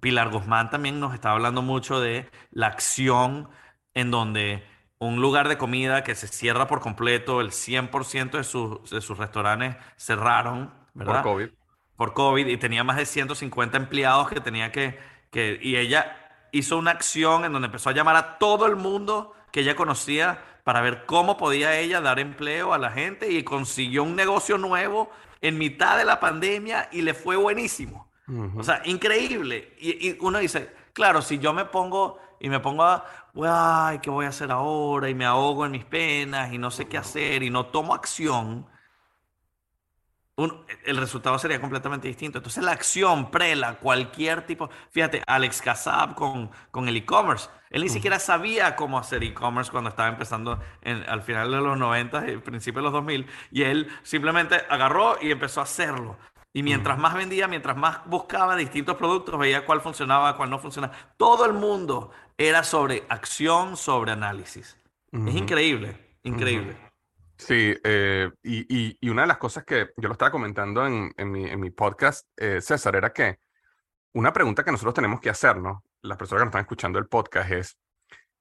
Pilar 0.00 0.30
Guzmán 0.30 0.70
también 0.70 1.00
nos 1.00 1.14
está 1.14 1.30
hablando 1.30 1.62
mucho 1.62 2.00
de 2.00 2.28
la 2.50 2.66
acción 2.66 3.48
en 3.94 4.10
donde 4.10 4.64
un 4.98 5.20
lugar 5.20 5.48
de 5.48 5.58
comida 5.58 6.04
que 6.04 6.14
se 6.14 6.26
cierra 6.28 6.66
por 6.66 6.80
completo, 6.80 7.40
el 7.40 7.50
100% 7.50 8.30
de, 8.32 8.44
sus, 8.44 8.90
de 8.90 9.00
sus 9.00 9.18
restaurantes 9.18 9.76
cerraron, 9.96 10.72
¿verdad? 10.94 11.22
Por 11.22 11.32
COVID. 11.32 11.48
Por 11.96 12.12
COVID 12.14 12.46
y 12.46 12.56
tenía 12.56 12.82
más 12.82 12.96
de 12.96 13.06
150 13.06 13.76
empleados 13.76 14.28
que 14.28 14.40
tenía 14.40 14.72
que, 14.72 14.98
que... 15.30 15.58
Y 15.62 15.76
ella 15.76 16.16
hizo 16.52 16.78
una 16.78 16.90
acción 16.90 17.44
en 17.44 17.52
donde 17.52 17.66
empezó 17.66 17.90
a 17.90 17.92
llamar 17.92 18.16
a 18.16 18.38
todo 18.38 18.66
el 18.66 18.76
mundo 18.76 19.34
que 19.54 19.60
ella 19.60 19.76
conocía 19.76 20.42
para 20.64 20.80
ver 20.80 21.06
cómo 21.06 21.36
podía 21.36 21.78
ella 21.78 22.00
dar 22.00 22.18
empleo 22.18 22.74
a 22.74 22.78
la 22.78 22.90
gente 22.90 23.30
y 23.30 23.44
consiguió 23.44 24.02
un 24.02 24.16
negocio 24.16 24.58
nuevo 24.58 25.10
en 25.40 25.58
mitad 25.58 25.96
de 25.96 26.04
la 26.04 26.18
pandemia 26.18 26.88
y 26.90 27.02
le 27.02 27.14
fue 27.14 27.36
buenísimo. 27.36 28.08
O 28.56 28.64
sea, 28.64 28.82
increíble. 28.84 29.72
Y, 29.78 30.08
y 30.08 30.18
uno 30.20 30.40
dice, 30.40 30.74
claro, 30.92 31.22
si 31.22 31.38
yo 31.38 31.52
me 31.52 31.66
pongo 31.66 32.18
y 32.40 32.48
me 32.48 32.58
pongo 32.58 32.82
a, 32.82 33.04
ay, 33.44 34.00
¿qué 34.00 34.10
voy 34.10 34.26
a 34.26 34.30
hacer 34.30 34.50
ahora? 34.50 35.08
Y 35.08 35.14
me 35.14 35.24
ahogo 35.24 35.64
en 35.66 35.70
mis 35.70 35.84
penas 35.84 36.52
y 36.52 36.58
no 36.58 36.72
sé 36.72 36.88
qué 36.88 36.98
hacer 36.98 37.44
y 37.44 37.50
no 37.50 37.66
tomo 37.66 37.94
acción, 37.94 38.66
el 40.36 40.96
resultado 40.96 41.38
sería 41.38 41.60
completamente 41.60 42.08
distinto. 42.08 42.38
Entonces 42.38 42.62
la 42.64 42.72
acción, 42.72 43.30
prela, 43.30 43.78
cualquier 43.78 44.44
tipo, 44.46 44.68
fíjate, 44.90 45.22
Alex 45.26 45.62
Kassab 45.62 46.14
con, 46.14 46.50
con 46.70 46.88
el 46.88 46.96
e-commerce, 46.96 47.48
él 47.70 47.82
ni 47.82 47.88
siquiera 47.88 48.18
sabía 48.18 48.76
cómo 48.76 48.98
hacer 48.98 49.22
e-commerce 49.24 49.70
cuando 49.70 49.90
estaba 49.90 50.08
empezando 50.08 50.60
en, 50.82 51.08
al 51.08 51.22
final 51.22 51.50
de 51.50 51.56
los 51.58 51.78
90, 51.78 52.30
y 52.30 52.36
principio 52.38 52.80
de 52.80 52.84
los 52.84 52.92
2000, 52.92 53.26
y 53.50 53.62
él 53.62 53.88
simplemente 54.02 54.62
agarró 54.68 55.16
y 55.20 55.30
empezó 55.30 55.60
a 55.60 55.64
hacerlo. 55.64 56.16
Y 56.52 56.62
mientras 56.62 56.98
más 56.98 57.14
vendía, 57.14 57.48
mientras 57.48 57.76
más 57.76 57.98
buscaba 58.06 58.54
distintos 58.54 58.96
productos, 58.96 59.36
veía 59.38 59.66
cuál 59.66 59.80
funcionaba, 59.80 60.36
cuál 60.36 60.50
no 60.50 60.60
funcionaba. 60.60 60.94
Todo 61.16 61.46
el 61.46 61.52
mundo 61.52 62.12
era 62.38 62.62
sobre 62.62 63.04
acción, 63.08 63.76
sobre 63.76 64.12
análisis. 64.12 64.76
Es 65.10 65.34
increíble, 65.34 65.96
increíble. 66.22 66.76
Sí, 67.36 67.74
eh, 67.82 68.30
y, 68.42 68.96
y, 69.00 69.08
una 69.08 69.22
de 69.22 69.28
las 69.28 69.38
cosas 69.38 69.64
que 69.64 69.90
yo 69.96 70.08
lo 70.08 70.12
estaba 70.12 70.30
comentando 70.30 70.86
en, 70.86 71.12
en 71.16 71.60
mi, 71.60 71.70
podcast, 71.70 72.28
eh, 72.36 72.60
César, 72.60 72.94
era 72.96 73.12
que 73.12 73.38
una 74.12 74.32
pregunta 74.32 74.64
que 74.64 74.70
nosotros 74.70 74.94
tenemos 74.94 75.20
que 75.20 75.30
hacernos, 75.30 75.78
las 76.02 76.16
personas 76.16 76.42
que 76.42 76.44
nos 76.44 76.50
están 76.52 76.62
escuchando 76.62 76.98
el 76.98 77.08
podcast, 77.08 77.50
es 77.50 77.78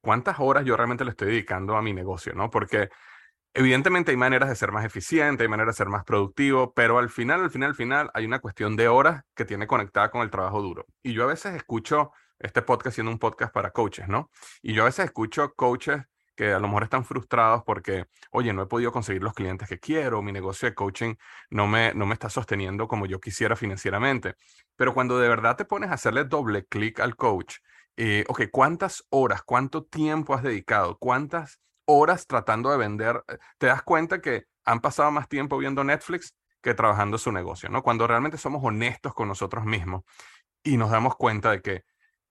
cuántas 0.01 0.39
horas 0.39 0.63
yo 0.65 0.77
realmente 0.77 1.03
le 1.05 1.11
estoy 1.11 1.29
dedicando 1.29 1.75
a 1.75 1.81
mi 1.81 1.93
negocio, 1.93 2.33
¿no? 2.33 2.49
Porque 2.49 2.89
Evidentemente 3.55 4.09
hay 4.09 4.17
maneras 4.17 4.49
de 4.49 4.55
ser 4.55 4.71
más 4.71 4.83
eficiente, 4.83 5.43
hay 5.43 5.49
maneras 5.49 5.75
de 5.75 5.77
ser 5.77 5.87
más 5.87 6.03
productivo, 6.03 6.73
pero 6.73 6.97
al 6.97 7.11
final, 7.11 7.43
al 7.43 7.51
final, 7.51 7.69
al 7.69 7.75
final 7.75 8.09
hay 8.15 8.25
una 8.25 8.39
cuestión 8.39 8.75
de 8.75 8.87
horas 8.87 9.23
que 9.35 9.45
tiene 9.45 9.67
conectada 9.67 10.09
con 10.09 10.23
el 10.23 10.31
trabajo 10.31 10.59
duro. 10.59 10.87
Y 11.03 11.13
yo 11.13 11.23
a 11.23 11.27
veces 11.27 11.53
escucho 11.53 12.11
este 12.39 12.63
podcast 12.63 12.95
siendo 12.95 13.11
un 13.11 13.19
podcast 13.19 13.53
para 13.53 13.69
coaches, 13.69 14.07
¿no? 14.07 14.31
Y 14.63 14.73
yo 14.73 14.81
a 14.81 14.85
veces 14.85 15.05
escucho 15.05 15.53
coaches 15.53 16.01
que 16.35 16.53
a 16.53 16.59
lo 16.59 16.67
mejor 16.67 16.83
están 16.83 17.05
frustrados 17.05 17.63
porque, 17.65 18.05
oye, 18.31 18.53
no 18.53 18.63
he 18.63 18.65
podido 18.67 18.91
conseguir 18.91 19.23
los 19.23 19.33
clientes 19.33 19.67
que 19.67 19.79
quiero, 19.79 20.21
mi 20.21 20.31
negocio 20.31 20.67
de 20.69 20.75
coaching 20.75 21.15
no 21.49 21.67
me, 21.67 21.93
no 21.93 22.05
me 22.05 22.13
está 22.13 22.29
sosteniendo 22.29 22.87
como 22.87 23.05
yo 23.05 23.19
quisiera 23.19 23.55
financieramente. 23.55 24.35
Pero 24.75 24.93
cuando 24.93 25.19
de 25.19 25.29
verdad 25.29 25.55
te 25.55 25.65
pones 25.65 25.89
a 25.91 25.93
hacerle 25.93 26.25
doble 26.25 26.65
clic 26.65 26.99
al 26.99 27.15
coach, 27.15 27.57
eh, 27.97 28.23
ok, 28.27 28.43
¿cuántas 28.51 29.05
horas, 29.09 29.43
cuánto 29.43 29.83
tiempo 29.83 30.33
has 30.33 30.43
dedicado? 30.43 30.97
¿Cuántas 30.97 31.59
horas 31.85 32.27
tratando 32.27 32.71
de 32.71 32.77
vender, 32.77 33.23
eh, 33.27 33.37
te 33.57 33.67
das 33.67 33.83
cuenta 33.83 34.21
que 34.21 34.45
han 34.65 34.79
pasado 34.81 35.11
más 35.11 35.27
tiempo 35.27 35.57
viendo 35.57 35.83
Netflix 35.83 36.35
que 36.61 36.73
trabajando 36.73 37.17
su 37.17 37.31
negocio, 37.31 37.69
¿no? 37.69 37.83
Cuando 37.83 38.07
realmente 38.07 38.37
somos 38.37 38.63
honestos 38.63 39.13
con 39.13 39.27
nosotros 39.27 39.65
mismos 39.65 40.03
y 40.63 40.77
nos 40.77 40.91
damos 40.91 41.15
cuenta 41.17 41.51
de 41.51 41.61
que 41.61 41.83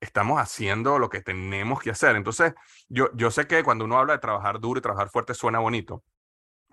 estamos 0.02 0.40
haciendo 0.40 0.98
lo 0.98 1.08
que 1.08 1.22
tenemos 1.22 1.80
que 1.80 1.90
hacer. 1.90 2.16
Entonces, 2.16 2.54
yo, 2.88 3.08
yo 3.14 3.30
sé 3.30 3.46
que 3.46 3.62
cuando 3.62 3.84
uno 3.84 3.98
habla 3.98 4.14
de 4.14 4.18
trabajar 4.18 4.60
duro 4.60 4.78
y 4.78 4.82
trabajar 4.82 5.08
fuerte 5.08 5.32
suena 5.32 5.60
bonito, 5.60 6.02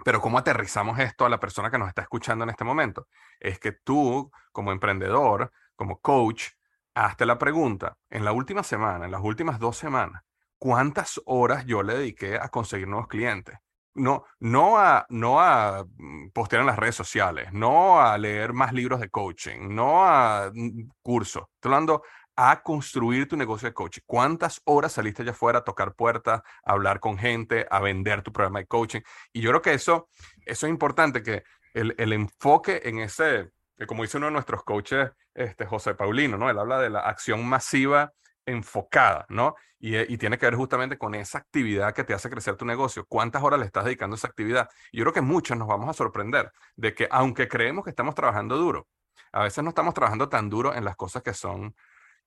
pero 0.03 0.19
¿cómo 0.19 0.38
aterrizamos 0.38 0.98
esto 1.00 1.25
a 1.25 1.29
la 1.29 1.39
persona 1.39 1.69
que 1.69 1.77
nos 1.77 1.89
está 1.89 2.01
escuchando 2.01 2.43
en 2.43 2.50
este 2.50 2.63
momento? 2.63 3.07
Es 3.39 3.59
que 3.59 3.74
tú, 3.74 4.31
como 4.51 4.71
emprendedor, 4.71 5.51
como 5.75 6.00
coach, 6.00 6.48
hazte 6.95 7.25
la 7.25 7.38
pregunta, 7.38 7.98
en 8.09 8.25
la 8.25 8.31
última 8.31 8.63
semana, 8.63 9.05
en 9.05 9.12
las 9.12 9.21
últimas 9.21 9.59
dos 9.59 9.77
semanas, 9.77 10.24
cuántas 10.57 11.21
horas 11.25 11.65
yo 11.65 11.83
le 11.83 11.95
dediqué 11.95 12.36
a 12.36 12.50
conseguir 12.50 12.88
nuevos 12.88 13.07
clientes. 13.07 13.57
No, 13.95 14.24
no, 14.39 14.77
a, 14.77 15.05
no 15.09 15.41
a 15.41 15.83
mm, 15.83 16.29
postear 16.31 16.62
en 16.62 16.67
las 16.67 16.77
redes 16.77 16.95
sociales, 16.95 17.51
no 17.51 18.00
a 18.00 18.17
leer 18.17 18.53
más 18.53 18.71
libros 18.71 19.00
de 19.00 19.09
coaching, 19.09 19.75
no 19.75 20.05
a 20.05 20.51
mm, 20.53 20.89
cursos. 21.01 21.43
Estoy 21.55 21.74
hablando 21.74 22.03
a 22.41 22.62
construir 22.62 23.27
tu 23.27 23.36
negocio 23.36 23.67
de 23.67 23.74
coaching. 23.74 24.01
¿Cuántas 24.05 24.62
horas 24.63 24.93
saliste 24.93 25.24
allá 25.24 25.31
afuera 25.31 25.60
a 25.60 25.63
tocar 25.65 25.93
puertas, 25.93 26.41
a 26.63 26.72
hablar 26.72 27.01
con 27.01 27.17
gente, 27.17 27.67
a 27.69 27.81
vender 27.81 28.22
tu 28.22 28.31
programa 28.31 28.60
de 28.60 28.65
coaching? 28.65 29.01
Y 29.34 29.41
yo 29.41 29.50
creo 29.50 29.62
que 29.62 29.74
eso, 29.74 30.08
eso 30.46 30.65
es 30.65 30.69
importante, 30.69 31.22
que 31.22 31.43
el, 31.74 31.93
el 31.98 32.13
enfoque 32.13 32.81
en 32.86 33.00
ese, 33.00 33.51
como 33.88 34.03
dice 34.03 34.15
uno 34.15 34.27
de 34.27 34.31
nuestros 34.31 34.63
coaches, 34.63 35.12
este, 35.34 35.65
José 35.65 35.96
Paulino, 35.96 36.38
¿no? 36.38 36.50
Él 36.50 36.58
habla 36.58 36.79
de 36.79 36.89
la 36.89 37.01
acción 37.01 37.46
masiva 37.46 38.13
enfocada, 38.46 39.25
¿no? 39.27 39.55
Eh, 39.81 40.05
y, 40.08 40.17
tiene 40.17 40.38
que 40.38 40.46
ver 40.46 40.55
justamente 40.55 40.98
con 40.98 41.15
esa 41.15 41.39
actividad 41.39 41.93
que 41.93 42.05
te 42.05 42.13
hace 42.13 42.29
crecer 42.29 42.55
tu 42.55 42.63
negocio. 42.63 43.05
¿Cuántas 43.10 43.43
horas 43.43 43.60
le 43.60 43.65
estás 43.65 43.84
dedicando 43.84 44.13
a 44.13 44.17
esa 44.17 44.27
actividad? 44.27 44.69
Y 44.93 45.00
yo 45.00 45.03
creo 45.03 45.13
que 45.13 45.22
muchos 45.22 45.58
nos 45.58 45.67
vamos 45.67 45.89
a 45.89 45.93
sorprender 45.93 46.53
de 46.77 46.93
que 46.93 47.10
aunque 47.12 47.50
creemos 47.50 47.84
que 47.84 47.89
estamos 47.89 48.15
trabajando 48.15 48.55
duro, 48.58 48.88
a 49.31 49.43
veces 49.43 49.63
no 49.63 49.69
estamos 49.69 49.93
trabajando 49.93 50.29
tan 50.29 50.50
duro 50.50 50.74
en 50.74 50.86
las 50.86 50.96
cosas 50.96 51.22
que 51.22 51.34
son, 51.34 51.75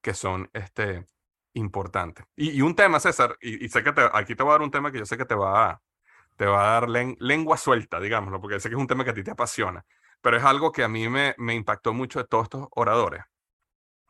que 0.02 0.14
son 0.14 0.50
este, 0.52 1.06
importantes. 1.54 2.26
Y, 2.36 2.60
un 2.60 2.74
tema, 2.74 3.00
César, 3.00 3.36
y, 3.40 3.68
sé 3.68 3.82
que 3.82 3.92
te, 3.92 4.02
aquí 4.12 4.34
te 4.34 4.42
voy 4.42 4.50
a 4.50 4.54
dar 4.54 4.62
un 4.62 4.70
tema 4.70 4.92
que 4.92 4.98
yo 4.98 5.06
sé 5.06 5.16
que 5.16 5.24
te 5.24 5.34
va 5.34 5.70
a, 5.70 5.82
te 6.36 6.46
va 6.46 6.76
a 6.76 6.80
dar 6.80 6.88
lengua 6.88 7.56
suelta, 7.56 8.00
digámoslo, 8.00 8.40
porque 8.40 8.60
sé 8.60 8.68
que 8.68 8.74
es 8.74 8.80
un 8.80 8.86
tema 8.86 9.04
que 9.04 9.10
a 9.10 9.14
ti 9.14 9.22
te 9.22 9.30
apasiona, 9.30 9.84
pero 10.20 10.36
es 10.36 10.44
algo 10.44 10.72
que 10.72 10.84
a 10.84 10.88
mí 10.88 11.08
me, 11.08 11.34
me 11.38 11.54
impactó 11.54 11.94
mucho 11.94 12.18
de 12.18 12.26
todos 12.26 12.44
estos 12.44 12.68
oradores, 12.72 13.22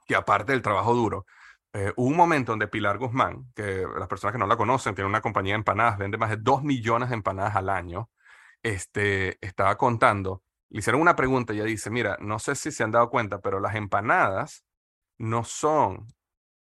que 0.07 0.17
aparte 0.17 0.53
del 0.53 0.63
trabajo 0.63 0.95
duro, 0.95 1.27
eh, 1.75 1.93
hubo 1.97 2.09
un 2.09 2.17
momento 2.17 2.53
donde 2.53 2.69
Pilar 2.69 2.99
Guzmán, 2.99 3.51
que 3.55 3.87
las 3.99 4.09
personas 4.09 4.33
que 4.33 4.39
no 4.39 4.47
la 4.47 4.57
conocen, 4.57 4.95
tiene 4.95 5.09
una 5.09 5.23
compañía 5.23 5.55
de 5.55 5.59
empanadas, 5.59 5.99
vende 5.99 6.19
más 6.19 6.31
de 6.31 6.37
2 6.37 6.63
millones 6.63 7.09
de 7.09 7.15
empanadas 7.15 7.57
al 7.57 7.69
año, 7.71 8.11
este, 8.63 9.39
estaba 9.45 9.77
contando, 9.77 10.43
le 10.69 10.81
hicieron 10.81 11.01
una 11.01 11.17
pregunta 11.17 11.53
y 11.53 11.57
ella 11.57 11.67
dice, 11.67 11.91
mira, 11.91 12.17
no 12.21 12.39
sé 12.39 12.55
si 12.55 12.73
se 12.73 12.83
han 12.85 12.91
dado 12.91 13.11
cuenta, 13.11 13.41
pero 13.41 13.61
las 13.61 13.75
empanadas 13.75 14.65
no 15.19 15.45
son 15.45 16.09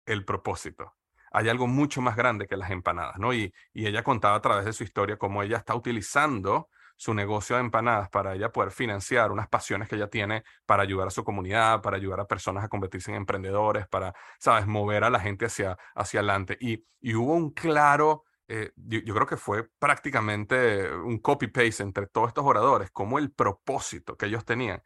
el 0.06 0.24
propósito. 0.24 0.94
Hay 1.32 1.48
algo 1.48 1.66
mucho 1.66 2.00
más 2.00 2.16
grande 2.16 2.46
que 2.46 2.56
las 2.56 2.70
empanadas, 2.70 3.18
¿no? 3.18 3.34
Y, 3.34 3.52
y 3.72 3.86
ella 3.86 4.02
contaba 4.02 4.36
a 4.36 4.40
través 4.40 4.64
de 4.64 4.72
su 4.72 4.84
historia 4.84 5.18
cómo 5.18 5.42
ella 5.42 5.58
está 5.58 5.74
utilizando 5.74 6.70
su 6.96 7.12
negocio 7.12 7.56
de 7.56 7.60
empanadas 7.60 8.08
para 8.08 8.34
ella 8.34 8.50
poder 8.50 8.70
financiar 8.70 9.30
unas 9.30 9.48
pasiones 9.48 9.88
que 9.88 9.96
ella 9.96 10.08
tiene 10.08 10.44
para 10.64 10.82
ayudar 10.82 11.08
a 11.08 11.10
su 11.10 11.24
comunidad, 11.24 11.82
para 11.82 11.96
ayudar 11.96 12.20
a 12.20 12.26
personas 12.26 12.64
a 12.64 12.68
convertirse 12.68 13.10
en 13.10 13.18
emprendedores, 13.18 13.86
para, 13.86 14.14
sabes, 14.38 14.66
mover 14.66 15.04
a 15.04 15.10
la 15.10 15.20
gente 15.20 15.46
hacia, 15.46 15.76
hacia 15.94 16.20
adelante. 16.20 16.56
Y, 16.58 16.84
y 17.00 17.14
hubo 17.14 17.34
un 17.34 17.50
claro, 17.50 18.24
eh, 18.48 18.72
yo, 18.76 19.14
creo 19.14 19.26
que 19.26 19.36
fue 19.36 19.68
prácticamente 19.78 20.90
un 20.90 21.18
copy-paste 21.18 21.82
entre 21.82 22.06
todos 22.06 22.28
estos 22.28 22.44
oradores, 22.44 22.90
como 22.90 23.18
el 23.18 23.30
propósito 23.30 24.16
que 24.16 24.26
ellos 24.26 24.44
tenían 24.44 24.82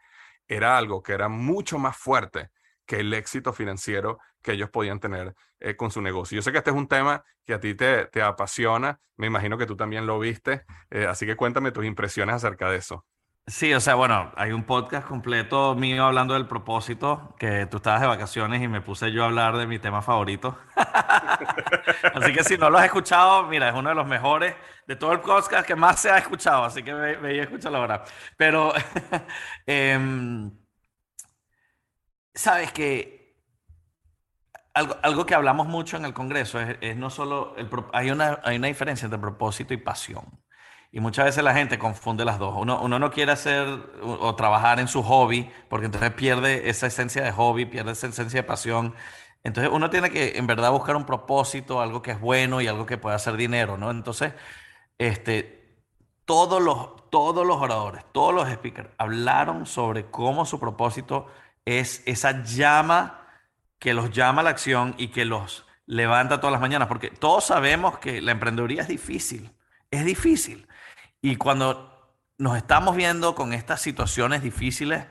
era 0.49 0.77
algo 0.77 1.01
que 1.03 1.13
era 1.13 1.29
mucho 1.29 1.79
más 1.79 1.97
fuerte 1.97 2.51
que 2.91 2.99
el 2.99 3.15
éxito 3.15 3.53
financiero 3.53 4.19
que 4.43 4.51
ellos 4.51 4.69
podían 4.69 4.99
tener 4.99 5.33
eh, 5.61 5.77
con 5.77 5.93
su 5.93 6.03
negocio. 6.03 6.35
Yo 6.35 6.43
sé 6.43 6.51
que 6.51 6.59
este 6.59 6.71
es 6.71 6.77
un 6.77 6.89
tema 6.89 7.23
que 7.47 7.55
a 7.55 7.61
ti 7.61 7.77
te, 7.77 8.07
te 8.07 8.21
apasiona, 8.21 8.99
me 9.17 9.29
imagino 9.29 9.57
que 9.57 9.65
tú 9.65 9.77
también 9.77 10.07
lo 10.07 10.19
viste, 10.19 10.65
eh, 10.91 11.07
así 11.09 11.25
que 11.25 11.37
cuéntame 11.37 11.71
tus 11.71 11.85
impresiones 11.85 12.35
acerca 12.35 12.69
de 12.69 12.79
eso. 12.79 13.07
Sí, 13.47 13.73
o 13.73 13.79
sea, 13.79 13.95
bueno, 13.95 14.33
hay 14.35 14.51
un 14.51 14.65
podcast 14.65 15.07
completo 15.07 15.77
mío 15.77 16.05
hablando 16.05 16.35
del 16.35 16.49
propósito, 16.49 17.37
que 17.39 17.67
tú 17.67 17.77
estabas 17.77 18.01
de 18.01 18.09
vacaciones 18.09 18.61
y 18.61 18.67
me 18.67 18.81
puse 18.81 19.13
yo 19.13 19.23
a 19.23 19.27
hablar 19.27 19.57
de 19.57 19.69
mi 19.69 19.79
tema 19.79 20.03
favorito. 20.03 20.59
así 22.15 22.33
que 22.33 22.43
si 22.43 22.59
no 22.59 22.71
lo 22.71 22.79
has 22.79 22.87
escuchado, 22.87 23.45
mira, 23.45 23.69
es 23.69 23.75
uno 23.77 23.91
de 23.91 23.95
los 23.95 24.07
mejores 24.09 24.57
de 24.89 24.97
todo 24.97 25.13
el 25.13 25.21
podcast 25.21 25.65
que 25.65 25.77
más 25.77 26.01
se 26.01 26.11
ha 26.11 26.19
escuchado, 26.19 26.65
así 26.65 26.83
que 26.83 26.93
ve, 26.93 27.17
ve 27.19 27.37
y 27.37 27.39
escúchalo 27.39 27.77
ahora. 27.79 28.03
Pero... 28.37 28.73
eh, 29.67 30.51
Sabes 32.35 32.73
que 32.73 33.21
algo, 34.75 34.97
algo, 35.03 35.27
que 35.27 35.35
hablamos 35.35 35.67
mucho 35.67 35.97
en 35.97 36.05
el 36.05 36.15
Congreso 36.15 36.61
es, 36.61 36.97
no 36.97 37.11
solo, 37.11 37.55
hay, 37.93 38.11
una, 38.11 38.41
hay 38.45 38.57
una 38.57 38.69
diferencia 38.69 39.07
entre 39.07 39.19
propósito 39.19 39.75
y 39.75 39.79
pasión. 39.79 40.25
Y 40.93 41.01
muchas 41.01 41.27
veces 41.27 41.45
la 41.45 41.55
gente 41.55 41.79
confunde 41.79 42.25
las 42.25 42.39
dos. 42.39 42.55
Uno, 42.57 42.81
uno 42.83 42.99
no 42.99 43.11
quiere 43.11 43.33
hacer 43.33 43.67
o, 44.03 44.35
trabajar 44.35 44.81
en 44.81 44.89
su 44.89 45.03
hobby 45.03 45.51
porque 45.69 45.87
entonces 45.87 46.13
pierde 46.13 46.69
esa 46.69 46.89
esencia 46.89 47.23
de 47.23 47.31
hobby, 47.31 47.67
pierde 47.67 47.93
esa 47.93 48.09
esencia 48.09 48.43
de 48.43 48.47
pasión. 48.47 48.95
Entonces 49.45 49.73
uno 49.73 49.89
tiene 49.91 50.11
que 50.11 50.37
en 50.37 50.47
verdad 50.47 50.73
buscar 50.73 50.97
un 50.97 51.07
propósito, 51.07 51.81
algo 51.81 52.03
que 52.03 52.13
es 52.13 52.21
bueno 52.21 52.61
y 52.61 52.67
algo 52.67 52.87
que 52.87 52.99
pueda 52.99 53.17
hacer 53.17 53.37
dinero, 53.37 53.79
¿no? 53.79 53.91
Entonces, 53.91 54.35
este, 54.99 55.85
todos 56.25 56.61
los, 56.61 57.09
todos 57.11 57.47
los 57.47 57.57
oradores, 57.59 58.05
todos 58.13 58.35
los 58.35 58.49
speakers 58.49 58.91
hablaron 58.99 59.67
sobre 59.67 60.11
cómo 60.11 60.45
su 60.45 60.59
propósito 60.61 61.27
es 61.65 62.03
esa 62.07 62.43
llama 62.43 63.27
que 63.79 63.95
los 63.95 64.11
llama 64.11 64.43
a 64.43 64.45
la 64.45 64.51
acción 64.51 64.95
y 64.99 65.09
que 65.09 65.25
los 65.25 65.67
levanta 65.87 66.39
todas 66.39 66.53
las 66.53 66.61
mañanas, 66.61 66.89
porque 66.89 67.11
todos 67.11 67.45
sabemos 67.45 67.99
que 67.99 68.21
la 68.21 68.33
emprendeduría 68.33 68.83
es 68.83 68.89
difícil, 68.89 69.51
es 69.91 70.05
difícil. 70.05 70.69
Y 71.21 71.37
cuando 71.37 72.15
nos 72.39 72.57
estamos 72.57 72.95
viendo 72.95 73.35
con 73.35 73.53
estas 73.53 73.81
situaciones 73.81 74.43
difíciles, 74.43 75.07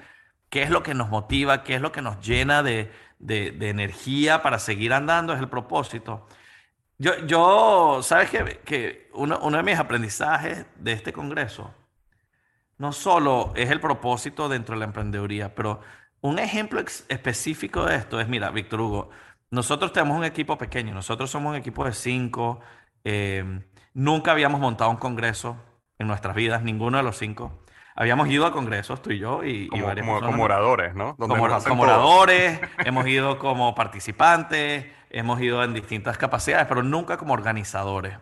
¿qué 0.50 0.63
es 0.63 0.70
lo 0.70 0.84
que 0.84 0.94
nos 0.94 1.10
motiva? 1.10 1.63
¿Qué 1.63 1.75
es 1.75 1.82
lo 1.82 1.91
que 1.91 2.01
nos 2.01 2.25
llena 2.25 2.63
de, 2.63 2.91
energía 3.20 4.41
para 4.41 4.60
seguir 4.60 4.94
andando? 4.94 5.34
Es 5.34 5.39
el 5.39 5.50
propósito. 5.50 6.27
Yo, 6.98 7.25
yo 7.25 8.00
¿sabes 8.03 8.29
que, 8.29 8.62
que 8.66 9.09
uno, 9.14 9.40
uno 9.42 9.57
de 9.57 9.64
mis 9.64 9.79
aprendizajes 9.79 10.66
de 10.75 10.94
este 10.94 11.14
congreso 11.14 11.74
no 12.77 12.94
solo 12.94 13.51
es 13.55 13.70
el 13.70 13.81
propósito 13.81 14.50
dentro 14.50 14.74
de 14.75 14.79
la 14.79 14.85
emprendeduría, 14.85 15.53
pero 15.53 15.81
un 16.22 16.40
ejemplo 16.40 16.79
específico 16.79 17.86
de 17.86 17.96
esto 17.96 18.20
es, 18.20 18.27
mira, 18.27 18.51
Víctor 18.51 18.82
Hugo, 18.82 19.10
nosotros 19.51 19.92
tenemos 19.94 20.18
un 20.18 20.25
equipo 20.25 20.58
pequeño, 20.58 20.94
nosotros 20.94 21.29
somos 21.29 21.51
un 21.51 21.55
equipo 21.55 21.86
de 21.86 21.94
cinco, 21.94 22.60
eh, 23.03 23.62
nunca 23.94 24.32
habíamos 24.32 24.60
montado 24.60 24.90
un 24.92 24.98
congreso 24.98 25.58
en 25.98 26.08
nuestras 26.08 26.36
vidas, 26.36 26.64
ninguno 26.64 26.98
de 26.98 27.03
los 27.03 27.18
cinco. 27.18 27.64
Habíamos 27.96 28.29
ido 28.29 28.46
a 28.46 28.53
congresos, 28.53 29.01
tú 29.01 29.12
y 29.12 29.20
yo, 29.20 29.44
y, 29.44 29.68
como, 29.68 29.86
varios 29.86 30.08
como, 30.22 30.44
oradores, 30.44 30.96
¿no? 30.96 31.18
como, 31.18 31.34
oradores, 31.84 32.60
hemos 32.86 33.05
ido 33.08 33.38
como 33.40 33.75
participantes, 33.75 34.86
hemos 35.10 35.42
ido 35.42 35.64
en 35.64 35.74
distintas 35.74 36.18
capacidades, 36.18 36.68
pero 36.68 36.84
nunca 36.84 37.18
como 37.18 37.34
organizadores. 37.34 38.18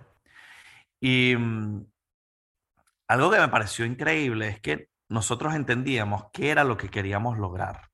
Y 0.99 1.35
mm, 1.37 1.85
algo 3.07 3.29
que 3.29 3.39
me 3.39 3.49
pareció 3.49 3.85
increíble 3.85 4.47
es 4.47 4.59
que 4.59 4.89
nosotros 5.09 5.55
entendíamos 5.55 6.25
qué 6.33 6.49
era 6.51 6.63
lo 6.63 6.77
que 6.77 6.89
queríamos 6.89 7.37
lograr. 7.37 7.89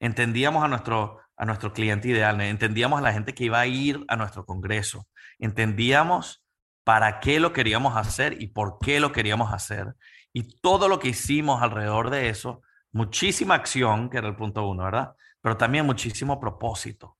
Entendíamos 0.00 0.64
a 0.64 0.68
nuestro, 0.68 1.20
a 1.36 1.44
nuestro 1.44 1.72
cliente 1.72 2.08
ideal, 2.08 2.40
entendíamos 2.40 2.98
a 2.98 3.02
la 3.02 3.12
gente 3.12 3.34
que 3.34 3.44
iba 3.44 3.60
a 3.60 3.66
ir 3.66 4.04
a 4.08 4.16
nuestro 4.16 4.44
congreso, 4.44 5.06
entendíamos 5.38 6.44
para 6.84 7.20
qué 7.20 7.38
lo 7.40 7.52
queríamos 7.52 7.96
hacer 7.96 8.40
y 8.42 8.48
por 8.48 8.78
qué 8.80 9.00
lo 9.00 9.12
queríamos 9.12 9.52
hacer. 9.52 9.94
Y 10.32 10.60
todo 10.60 10.88
lo 10.88 10.98
que 10.98 11.08
hicimos 11.08 11.62
alrededor 11.62 12.10
de 12.10 12.28
eso, 12.28 12.62
muchísima 12.90 13.54
acción, 13.54 14.10
que 14.10 14.18
era 14.18 14.28
el 14.28 14.36
punto 14.36 14.66
uno, 14.66 14.84
¿verdad? 14.84 15.14
Pero 15.40 15.56
también 15.56 15.86
muchísimo 15.86 16.40
propósito. 16.40 17.18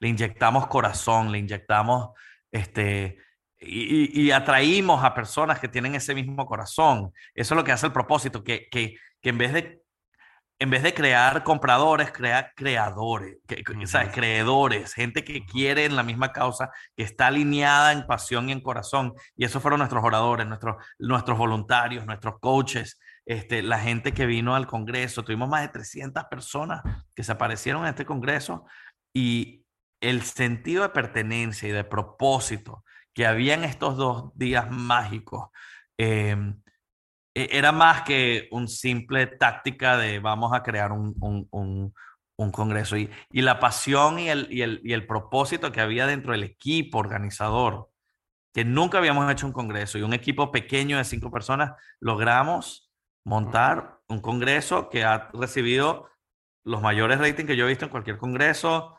Le 0.00 0.08
inyectamos 0.08 0.66
corazón, 0.66 1.30
le 1.32 1.38
inyectamos 1.38 2.10
este, 2.50 3.18
y, 3.58 4.30
atraímos 4.30 5.02
a 5.04 5.14
personas 5.14 5.58
que 5.58 5.68
tienen 5.68 5.94
ese 5.94 6.14
mismo 6.14 6.46
corazón. 6.46 7.12
Eso 7.34 7.54
es 7.54 7.56
lo 7.56 7.64
que 7.64 7.72
hace 7.72 7.86
el 7.86 7.92
propósito, 7.92 8.44
que, 8.44 8.68
que, 8.70 8.96
que 9.20 9.28
en, 9.30 9.38
vez 9.38 9.52
de, 9.52 9.82
en 10.58 10.70
vez 10.70 10.82
de 10.82 10.94
crear 10.94 11.42
compradores, 11.44 12.12
crea 12.12 12.52
creadores, 12.54 13.38
que, 13.46 13.62
creedores, 14.12 14.94
gente 14.94 15.24
que 15.24 15.44
quiere 15.44 15.84
en 15.84 15.96
la 15.96 16.02
misma 16.02 16.32
causa, 16.32 16.70
que 16.96 17.02
está 17.02 17.28
alineada 17.28 17.92
en 17.92 18.06
pasión 18.06 18.48
y 18.48 18.52
en 18.52 18.60
corazón. 18.60 19.14
Y 19.36 19.44
esos 19.44 19.62
fueron 19.62 19.78
nuestros 19.78 20.04
oradores, 20.04 20.46
nuestros, 20.46 20.76
nuestros 20.98 21.38
voluntarios, 21.38 22.06
nuestros 22.06 22.38
coaches, 22.40 22.98
este, 23.24 23.62
la 23.62 23.78
gente 23.78 24.12
que 24.12 24.26
vino 24.26 24.54
al 24.54 24.66
Congreso. 24.66 25.24
Tuvimos 25.24 25.48
más 25.48 25.62
de 25.62 25.68
300 25.68 26.24
personas 26.24 26.82
que 27.14 27.24
se 27.24 27.32
aparecieron 27.32 27.82
en 27.82 27.88
este 27.88 28.06
Congreso 28.06 28.66
y 29.14 29.64
el 30.00 30.22
sentido 30.22 30.82
de 30.82 30.90
pertenencia 30.90 31.68
y 31.68 31.72
de 31.72 31.84
propósito 31.84 32.84
que 33.16 33.26
había 33.26 33.54
en 33.54 33.64
estos 33.64 33.96
dos 33.96 34.30
días 34.36 34.70
mágicos 34.70 35.48
em, 35.96 36.60
e, 37.34 37.48
era 37.50 37.72
más 37.72 38.02
que 38.02 38.46
un 38.52 38.68
simple 38.68 39.26
táctica 39.26 39.96
de 39.96 40.18
vamos 40.18 40.52
a 40.52 40.62
crear 40.62 40.92
un, 40.92 41.14
un, 41.20 41.94
un, 42.36 42.52
congreso. 42.52 42.98
Y, 42.98 43.10
y, 43.30 43.40
la 43.40 43.58
pasión 43.58 44.18
y 44.18 44.28
el, 44.28 44.48
y, 44.50 44.60
el, 44.60 44.82
y 44.84 44.92
el 44.92 45.06
propósito 45.06 45.72
que 45.72 45.80
había 45.80 46.06
dentro 46.06 46.32
del 46.32 46.44
equipo 46.44 46.98
organizador, 46.98 47.88
que 48.52 48.66
nunca 48.66 48.98
habíamos 48.98 49.32
hecho 49.32 49.46
un 49.46 49.52
congreso 49.54 49.96
y 49.96 50.02
un 50.02 50.12
equipo 50.12 50.52
pequeño 50.52 50.98
de 50.98 51.04
cinco 51.04 51.30
personas, 51.30 51.72
logramos 52.00 52.92
montar 53.24 53.98
un 54.08 54.20
congreso 54.20 54.90
que 54.90 55.04
ha 55.04 55.30
recibido 55.32 56.10
los 56.64 56.82
mayores 56.82 57.18
ratings 57.18 57.48
que 57.48 57.56
yo 57.56 57.64
he 57.64 57.70
visto 57.70 57.86
en 57.86 57.90
cualquier 57.90 58.18
congreso, 58.18 58.95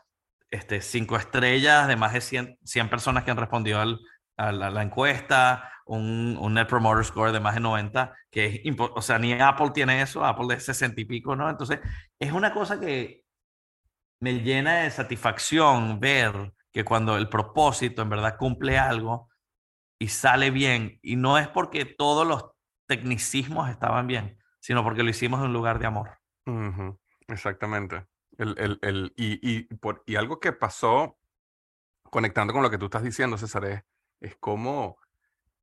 este, 0.50 0.80
cinco 0.80 1.16
estrellas 1.16 1.88
de 1.88 1.96
más 1.96 2.12
de 2.12 2.20
100, 2.20 2.58
100 2.64 2.90
personas 2.90 3.24
que 3.24 3.30
han 3.30 3.36
respondido 3.36 3.80
al, 3.80 4.00
a 4.36 4.52
la, 4.52 4.82
encuesta, 4.82 5.70
un, 5.86 6.36
un, 6.40 6.54
Net 6.54 6.68
Promoter 6.68 7.04
Score 7.04 7.32
de 7.32 7.40
más 7.40 7.54
de 7.54 7.60
90, 7.60 8.14
que 8.30 8.62
es, 8.64 8.76
o 8.78 9.02
sea, 9.02 9.18
ni 9.18 9.32
Apple 9.32 9.70
tiene 9.74 10.00
eso, 10.00 10.24
Apple 10.24 10.54
de 10.54 10.60
60 10.60 11.00
y 11.00 11.04
pico, 11.04 11.34
¿no? 11.34 11.50
Entonces, 11.50 11.80
es 12.18 12.32
una 12.32 12.54
cosa 12.54 12.78
que 12.78 13.24
me 14.20 14.40
llena 14.40 14.80
de 14.80 14.90
satisfacción 14.90 16.00
ver 16.00 16.52
que 16.72 16.84
cuando 16.84 17.16
el 17.16 17.28
propósito 17.28 18.02
en 18.02 18.10
verdad 18.10 18.36
cumple 18.38 18.78
algo 18.78 19.28
y 19.98 20.08
sale 20.08 20.50
bien, 20.50 20.98
y 21.02 21.16
no 21.16 21.38
es 21.38 21.48
porque 21.48 21.84
todos 21.84 22.26
los 22.26 22.52
tecnicismos 22.86 23.68
estaban 23.68 24.06
bien, 24.06 24.38
sino 24.60 24.84
porque 24.84 25.02
lo 25.02 25.10
hicimos 25.10 25.40
en 25.40 25.46
un 25.46 25.52
lugar 25.52 25.78
de 25.78 25.86
amor. 25.86 26.18
Exactamente. 27.26 28.06
El, 28.38 28.54
el, 28.58 28.78
el, 28.82 29.12
y, 29.16 29.38
y, 29.42 29.62
por, 29.74 30.02
y 30.06 30.16
algo 30.16 30.40
que 30.40 30.52
pasó, 30.52 31.18
conectando 32.04 32.52
con 32.52 32.62
lo 32.62 32.70
que 32.70 32.78
tú 32.78 32.86
estás 32.86 33.02
diciendo, 33.02 33.36
César, 33.36 33.64
es, 33.66 33.82
es 34.20 34.36
como 34.36 34.96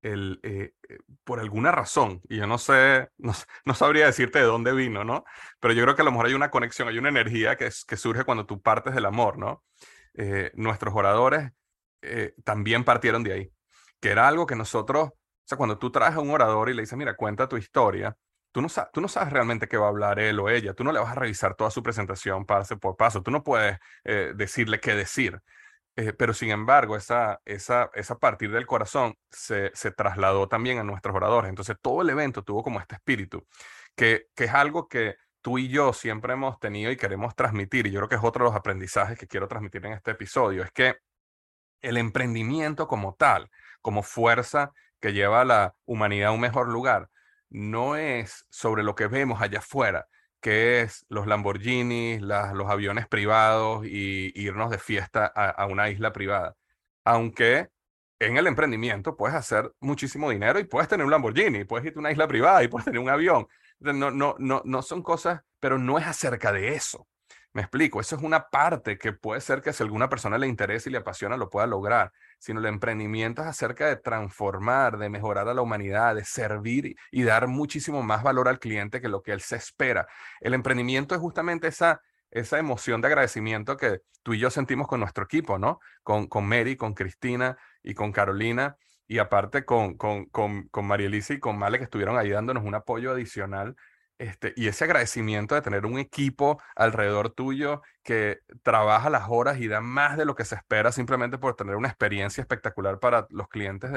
el, 0.01 0.39
eh, 0.43 0.73
eh, 0.88 0.99
por 1.23 1.39
alguna 1.39 1.71
razón, 1.71 2.21
y 2.29 2.38
yo 2.38 2.47
no 2.47 2.57
sé, 2.57 3.09
no, 3.17 3.33
no, 3.65 3.73
sabría 3.73 4.05
decirte 4.05 4.39
de 4.39 4.45
dónde 4.45 4.73
vino, 4.73 5.03
¿no? 5.03 5.23
Pero 5.59 5.73
yo 5.73 5.83
creo 5.83 5.95
que 5.95 6.03
a 6.03 6.05
lo 6.05 6.11
mejor 6.11 6.27
hay 6.27 6.33
una 6.33 6.51
conexión, 6.51 6.88
hay 6.88 6.97
una 6.99 7.09
energía 7.09 7.55
que, 7.55 7.67
es, 7.67 7.85
que 7.85 7.97
surge 7.97 8.23
cuando 8.23 8.45
tú 8.45 8.61
partes 8.61 8.93
del 8.93 9.05
amor, 9.05 9.38
¿no? 9.38 9.63
Eh, 10.13 10.51
nuestros 10.55 10.93
oradores 10.95 11.51
también 12.43 12.83
partieron 12.83 13.23
de 13.23 13.33
ahí, 13.33 13.51
que 13.99 14.09
era 14.09 14.27
algo 14.27 14.45
que 14.45 14.55
nosotros 14.55 15.07
O 15.09 15.13
sea, 15.43 15.57
cuando 15.57 15.79
tú 15.79 15.91
traes 15.91 16.13
a 16.15 16.19
un 16.19 16.29
orador 16.29 16.69
y 16.69 16.75
le 16.75 16.83
dices, 16.83 16.97
mira, 16.97 17.15
cuenta 17.15 17.47
tu 17.49 17.57
historia, 17.57 18.15
tú 18.56 18.62
no, 18.62 18.70
tú 18.94 19.02
no 19.02 19.10
sabes 19.10 19.34
realmente 19.34 19.68
qué 19.68 19.76
va 19.76 19.88
a 19.88 19.89
hablar 19.89 20.18
él 20.18 20.39
o 20.39 20.50
ella, 20.50 20.74
tú 20.74 20.86
no 20.86 20.94
le 20.94 21.00
vas 21.00 21.12
a 21.12 21.15
revisar 21.15 21.56
toda 21.56 21.70
su 21.72 21.84
presentación 21.84 22.46
paso 22.46 22.80
por 22.80 22.96
paso, 22.96 23.22
tú 23.22 23.30
no 23.30 23.44
puedes 23.44 23.78
eh, 24.06 24.32
decirle 24.34 24.80
qué 24.80 24.96
decir. 24.96 25.41
Eh, 25.98 26.13
pero 26.13 26.34
sin 26.34 26.52
embargo, 26.52 26.96
esa, 26.96 27.41
esa, 27.44 27.89
esa 27.94 28.18
partir 28.18 28.52
del 28.54 28.65
corazón 28.65 29.18
se, 29.30 29.72
se, 29.74 29.91
trasladó 29.91 30.48
también 30.48 30.80
a 30.80 30.84
nuestros 30.84 31.13
oradores. 31.13 31.50
Entonces, 31.50 31.76
todo 31.82 32.02
el 32.02 32.10
evento 32.10 32.44
tuvo 32.44 32.63
como 32.63 32.80
este 32.80 32.96
espíritu, 32.96 33.46
que, 33.94 34.28
que 34.34 34.46
es 34.46 34.54
algo 34.54 34.88
que 34.88 35.18
tú 35.41 35.58
y 35.58 35.68
yo 35.68 35.91
siempre 35.91 36.32
hemos 36.32 36.58
tenido 36.58 36.91
y 36.91 36.98
queremos 36.98 37.36
transmitir, 37.36 37.88
y 37.88 37.91
yo 37.91 38.00
creo 38.00 38.10
que 38.10 38.15
es 38.15 38.24
otro 38.24 38.46
de 38.46 38.52
los 38.52 38.58
aprendizajes 38.58 39.18
que 39.18 39.28
quiero 39.28 39.50
transmitir 39.50 39.86
en 39.86 39.94
este 39.94 40.12
episodio, 40.12 40.63
es 40.63 40.72
que 40.72 40.96
el 41.82 41.98
emprendimiento 41.98 42.88
como 42.88 43.15
tal, 43.15 43.50
como 43.82 44.02
fuerza 44.02 44.72
que 45.02 45.12
lleva 45.12 45.41
a 45.41 45.46
la 45.46 45.76
humanidad 45.86 46.30
a 46.30 46.32
un 46.32 46.39
mejor 46.39 46.70
lugar, 46.70 47.10
no 47.49 47.95
es 47.95 48.45
sobre 48.49 48.84
lo 48.84 48.95
que 48.95 49.08
vemos 49.08 49.41
allá 49.41 49.60
afuera, 49.60 50.08
que 50.41 50.81
es 50.81 51.05
los 51.10 51.27
Lamborghinis, 51.27 52.21
los 52.21 52.69
aviones 52.69 53.08
privados 53.08 53.86
y 53.86 54.31
irnos 54.36 54.69
de 54.69 54.77
fiesta 54.77 55.25
a, 55.25 55.65
una 55.67 55.89
isla 55.89 56.12
privada. 56.13 56.55
Aunque 57.03 57.69
en 58.19 58.38
el 58.38 58.47
emprendimiento 58.47 59.15
puedes 59.15 59.36
hacer 59.36 59.71
muchísimo 59.79 60.29
dinero 60.29 60.60
y 60.60 60.65
puedes 60.65 60.88
tener 60.88 61.05
un 61.05 61.12
Lamborghini, 61.12 61.63
puedes 61.65 61.86
irte 61.88 61.99
a 61.99 62.01
una 62.01 62.12
isla 62.12 62.27
privada 62.27 62.63
y 62.63 62.67
puedes 62.67 62.86
tener 62.86 62.99
un 62.99 63.10
avión. 63.10 63.47
No, 63.79 64.12
no, 64.12 64.36
no, 64.39 64.62
no 64.65 64.81
son 64.81 65.01
cosas, 65.01 65.41
pero 65.60 65.77
no 65.77 65.97
es 65.97 66.05
acerca 66.05 66.51
de 66.51 66.75
eso. 66.75 67.08
Me 67.56 67.62
explico, 67.62 68.02
eso 68.02 68.18
es 68.18 68.22
una 68.22 68.50
parte 68.50 68.98
que 68.98 69.13
puede 69.13 69.39
ser 69.39 69.62
que 69.62 69.72
si 69.72 69.82
alguna 69.82 70.10
persona 70.10 70.38
le 70.38 70.46
interese 70.46 70.89
y 70.89 70.91
le 70.91 70.98
apasiona 70.98 71.38
lo 71.38 71.50
pueda 71.50 71.65
lograr, 71.65 72.12
sino 72.38 72.60
el 72.60 72.65
emprendimiento 72.65 73.41
es 73.44 73.48
acerca 73.48 73.88
de 73.88 73.96
transformar, 73.96 74.98
de 74.98 75.08
mejorar 75.10 75.48
a 75.48 75.54
la 75.54 75.62
humanidad, 75.62 76.15
de 76.15 76.26
servir 76.26 76.98
y 77.12 77.24
dar 77.24 77.48
muchísimo 77.48 78.04
más 78.04 78.24
valor 78.24 78.50
al 78.50 78.60
cliente 78.60 79.00
que 79.00 79.08
lo 79.08 79.22
que 79.22 79.32
él 79.32 79.39
se 79.39 79.56
espera. 79.56 80.06
El 80.41 80.54
emprendimiento 80.54 81.15
es 81.15 81.22
justamente 81.22 81.70
esa, 81.70 82.02
esa 82.30 82.60
emoción 82.60 83.00
de 83.00 83.08
agradecimiento 83.08 83.78
que 83.78 84.02
tú 84.22 84.34
y 84.34 84.39
yo 84.39 84.50
sentimos 84.50 84.86
con 84.86 85.00
nuestro 85.00 85.24
equipo, 85.24 85.58
¿no? 85.58 85.80
Con, 86.04 86.28
con 86.28 86.46
Mary, 86.46 86.76
con 86.76 86.94
Cristina 86.94 87.58
y 87.82 87.94
con 87.94 88.12
Carolina, 88.12 88.76
y 89.08 89.20
aparte 89.20 89.63
con, 89.63 89.96
con, 89.96 90.26
con, 90.26 90.68
con 90.68 90.86
María 90.86 91.08
Elisa 91.08 91.34
y 91.34 91.39
con 91.39 91.58
Male 91.58 91.78
que 91.78 91.86
estuvieron 91.86 92.18
ahí 92.18 92.32
dándonos 92.32 92.65
un 92.65 92.76
apoyo 92.76 93.12
adicional 93.12 93.78
este, 94.17 94.54
y 94.56 94.67
ese 94.67 94.86
agradecimiento 94.86 95.56
de 95.56 95.62
tener 95.62 95.86
un 95.86 95.99
equipo 95.99 96.62
alrededor 96.75 97.32
tuyo 97.32 97.82
que 98.04 98.39
trabaja 98.63 99.10
las 99.10 99.25
horas 99.30 99.60
y 99.60 99.67
da 99.67 99.82
más 99.82 100.17
de 100.17 100.25
lo 100.25 100.36
que 100.36 100.45
se 100.45 100.56
espera 100.56 100.91
simplemente 100.91 101.38
por 101.38 101.56
tener 101.56 101.75
una 101.75 101.89
experiencia 101.89 102.41
espectacular 102.41 102.99
para 102.99 103.28
los 103.30 103.49
clientes. 103.49 103.91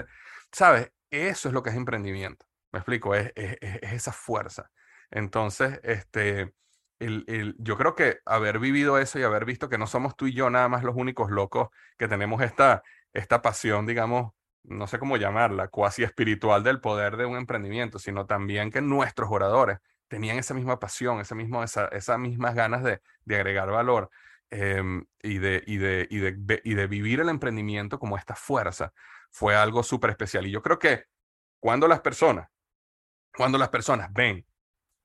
¿Sabes? 0.53 0.91
Eso 1.11 1.49
es 1.49 1.55
lo 1.55 1.63
que 1.63 1.71
es 1.71 1.77
emprendimiento. 1.77 2.47
Me 2.73 2.81
explico, 2.81 3.15
es, 3.15 3.33
es, 3.37 3.57
esa 3.83 4.13
fuerza. 4.13 4.71
Entonces, 5.11 5.81
este, 5.83 6.53
el, 6.99 7.25
el, 7.29 7.55
yo 7.59 7.77
creo 7.79 7.95
que 7.95 8.19
haber 8.27 8.59
vivido 8.59 8.99
eso 8.99 9.19
y 9.19 9.23
haber 9.23 9.45
visto 9.45 9.69
que 9.69 9.79
no 9.79 9.87
somos 9.87 10.17
tú 10.17 10.27
y 10.27 10.35
yo 10.35 10.51
nada 10.51 10.69
más 10.69 10.85
los 10.85 10.97
únicos 10.97 11.31
locos 11.31 11.69
que 11.97 12.09
tenemos 12.09 12.43
esta, 12.43 12.83
esta 13.13 13.41
pasión, 13.41 13.87
digamos, 13.87 14.33
no 14.65 14.87
sé 14.87 14.99
cómo 14.99 15.17
llamarla, 15.17 15.69
cuasi 15.69 16.03
espiritual 16.03 16.63
del 16.63 16.81
poder 16.81 17.17
de 17.17 17.25
un 17.27 17.37
emprendimiento, 17.37 17.99
sino 17.99 18.27
también 18.27 18.71
que 18.71 18.83
nuestros 18.83 19.31
oradores 19.31 19.79
tenían 20.09 20.39
esa 20.39 20.55
misma 20.55 20.81
pasión, 20.81 21.21
esa 21.21 21.35
misma, 21.35 21.65
esa, 21.65 21.87
esas 21.89 22.19
mismas 22.19 22.55
ganas 22.55 22.83
de, 22.83 23.01
de 23.25 23.37
agregar 23.37 23.71
valor 23.71 24.11
em, 24.51 25.05
y, 25.23 25.39
de, 25.39 25.63
y, 25.67 25.77
de, 25.77 26.07
y, 26.11 26.19
de, 26.19 26.61
y 26.65 26.75
de 26.75 26.87
vivir 26.87 27.21
el 27.21 27.29
emprendimiento 27.29 27.99
como 27.99 28.17
esta 28.17 28.35
fuerza. 28.35 28.93
Fue 29.31 29.55
algo 29.55 29.83
súper 29.83 30.11
especial. 30.11 30.47
Y 30.47 30.51
yo 30.51 30.63
creo 30.63 30.79
que 30.79 31.05
cuando 31.61 31.87
las 31.87 32.01
personas, 32.01 32.49
cuando 33.35 33.59
las 33.59 33.69
personas 33.69 34.13
ven 34.13 34.45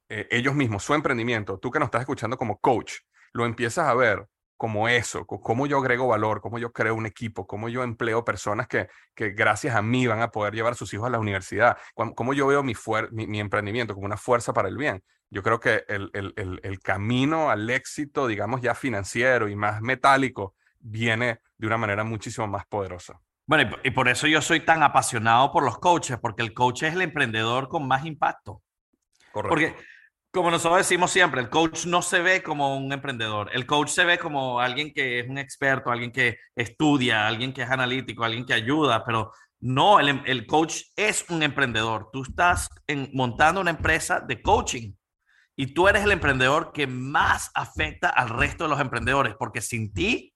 eh, 0.10 0.28
ellos 0.32 0.56
mismos 0.56 0.84
su 0.84 0.94
emprendimiento, 0.94 1.60
tú 1.60 1.72
que 1.72 1.80
nos 1.80 1.88
estás 1.88 2.02
escuchando 2.02 2.38
como 2.38 2.60
coach, 2.60 2.94
lo 3.34 3.46
empiezas 3.46 3.88
a 3.88 3.94
ver 3.94 4.28
como 4.58 4.88
eso, 4.88 5.26
cómo 5.26 5.68
yo 5.68 5.80
agrego 5.80 6.08
valor, 6.08 6.42
cómo 6.42 6.58
yo 6.60 6.72
creo 6.72 6.96
un 6.96 7.06
equipo, 7.06 7.48
cómo 7.48 7.70
yo 7.70 7.84
empleo 7.84 8.24
personas 8.24 8.68
que, 8.68 8.88
que 9.16 9.32
gracias 9.32 9.76
a 9.76 9.82
mí 9.82 10.08
van 10.08 10.22
a 10.22 10.32
poder 10.32 10.54
llevar 10.54 10.74
a 10.74 10.76
sus 10.76 10.94
hijos 10.94 11.08
a 11.08 11.10
la 11.10 11.20
universidad, 11.20 11.78
cómo 11.94 12.34
yo 12.34 12.48
veo 12.48 12.64
mi, 12.64 12.74
mi, 13.12 13.40
emprendimiento 13.40 13.94
como 13.94 14.06
una 14.06 14.18
fuerza 14.18 14.54
para 14.54 14.70
el 14.70 14.78
bien. 14.78 15.04
Yo 15.30 15.42
creo 15.42 15.60
que 15.60 15.84
el, 15.88 16.12
el, 16.14 16.60
el, 16.62 16.80
camino 16.80 17.50
al 17.50 17.68
éxito, 17.70 18.28
digamos 18.28 18.62
ya 18.62 18.76
financiero 18.76 19.50
y 19.50 19.56
más 19.56 19.82
metálico, 19.82 20.56
viene 20.80 21.40
de 21.58 21.68
una 21.68 21.78
manera 21.78 22.04
muchísimo 22.04 22.48
más 22.48 22.66
poderosa. 22.68 23.20
Bueno, 23.46 23.78
y 23.84 23.92
por 23.92 24.08
eso 24.08 24.28
yo 24.28 24.42
soy 24.42 24.62
tan 24.62 24.84
apasionado 24.84 25.52
por 25.52 25.64
los 25.64 25.80
coaches, 25.80 26.18
porque 26.20 26.44
el 26.44 26.54
coach 26.54 26.84
es 26.84 26.94
el 26.94 27.02
emprendedor 27.02 27.68
con 27.68 27.88
más 27.88 28.06
impacto. 28.06 28.62
Correcto. 29.32 29.50
Porque 29.50 29.76
como 30.34 30.50
nosotros 30.50 30.80
decimos 30.80 31.12
siempre, 31.12 31.42
el 31.42 31.50
coach 31.50 31.86
no 31.86 32.02
se 32.02 32.20
ve 32.20 32.42
como 32.42 32.76
un 32.76 32.92
emprendedor. 32.92 33.52
El 33.54 33.68
coach 33.68 33.90
se 33.90 34.04
ve 34.04 34.18
como 34.18 34.60
alguien 34.60 34.92
que 34.92 35.20
es 35.20 35.30
un 35.30 35.38
experto, 35.38 35.92
alguien 35.92 36.12
que 36.12 36.40
estudia, 36.56 37.28
alguien 37.28 37.54
que 37.54 37.62
es 37.62 37.70
analítico, 37.70 38.24
alguien 38.24 38.44
que 38.44 38.56
ayuda, 38.56 39.06
pero 39.06 39.32
no, 39.60 40.00
el, 40.00 40.24
el 40.26 40.48
coach 40.48 40.86
es 40.96 41.24
un 41.30 41.44
emprendedor. 41.44 42.10
Tú 42.12 42.24
estás 42.24 42.68
montando 43.14 43.62
una 43.62 43.70
empresa 43.70 44.20
de 44.22 44.42
coaching 44.42 44.94
y 45.56 45.68
tú 45.68 45.88
eres 45.88 46.04
el 46.04 46.12
emprendedor 46.12 46.72
que 46.74 46.88
más 46.88 47.52
afecta 47.54 48.10
al 48.10 48.30
resto 48.30 48.64
de 48.64 48.72
los 48.72 48.82
emprendedores, 48.82 49.36
porque 49.38 49.62
sin 49.62 49.94
ti, 49.94 50.34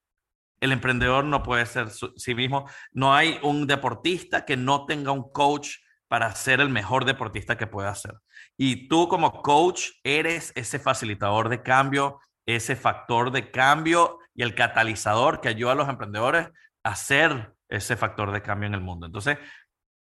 el 0.61 0.73
emprendedor 0.73 1.25
no 1.25 1.41
puede 1.41 1.65
ser 1.65 1.89
sí 1.89 2.35
mismo. 2.35 2.69
No 2.91 3.15
hay 3.15 3.39
un 3.41 3.65
deportista 3.65 4.45
que 4.45 4.57
no 4.57 4.85
tenga 4.85 5.11
un 5.11 5.31
coach 5.31 5.77
para 6.07 6.33
ser 6.35 6.61
el 6.61 6.69
mejor 6.69 7.05
deportista 7.05 7.57
que 7.57 7.67
pueda 7.67 7.93
ser. 7.95 8.15
Y 8.57 8.87
tú 8.87 9.07
como 9.07 9.41
coach 9.41 9.89
eres 10.03 10.53
ese 10.55 10.79
facilitador 10.79 11.49
de 11.49 11.61
cambio, 11.61 12.19
ese 12.45 12.75
factor 12.75 13.31
de 13.31 13.51
cambio 13.51 14.19
y 14.33 14.43
el 14.43 14.55
catalizador 14.55 15.41
que 15.41 15.49
ayuda 15.49 15.73
a 15.73 15.75
los 15.75 15.89
emprendedores 15.89 16.49
a 16.83 16.95
ser 16.95 17.53
ese 17.69 17.97
factor 17.97 18.31
de 18.31 18.41
cambio 18.41 18.67
en 18.67 18.73
el 18.73 18.81
mundo. 18.81 19.05
Entonces, 19.05 19.37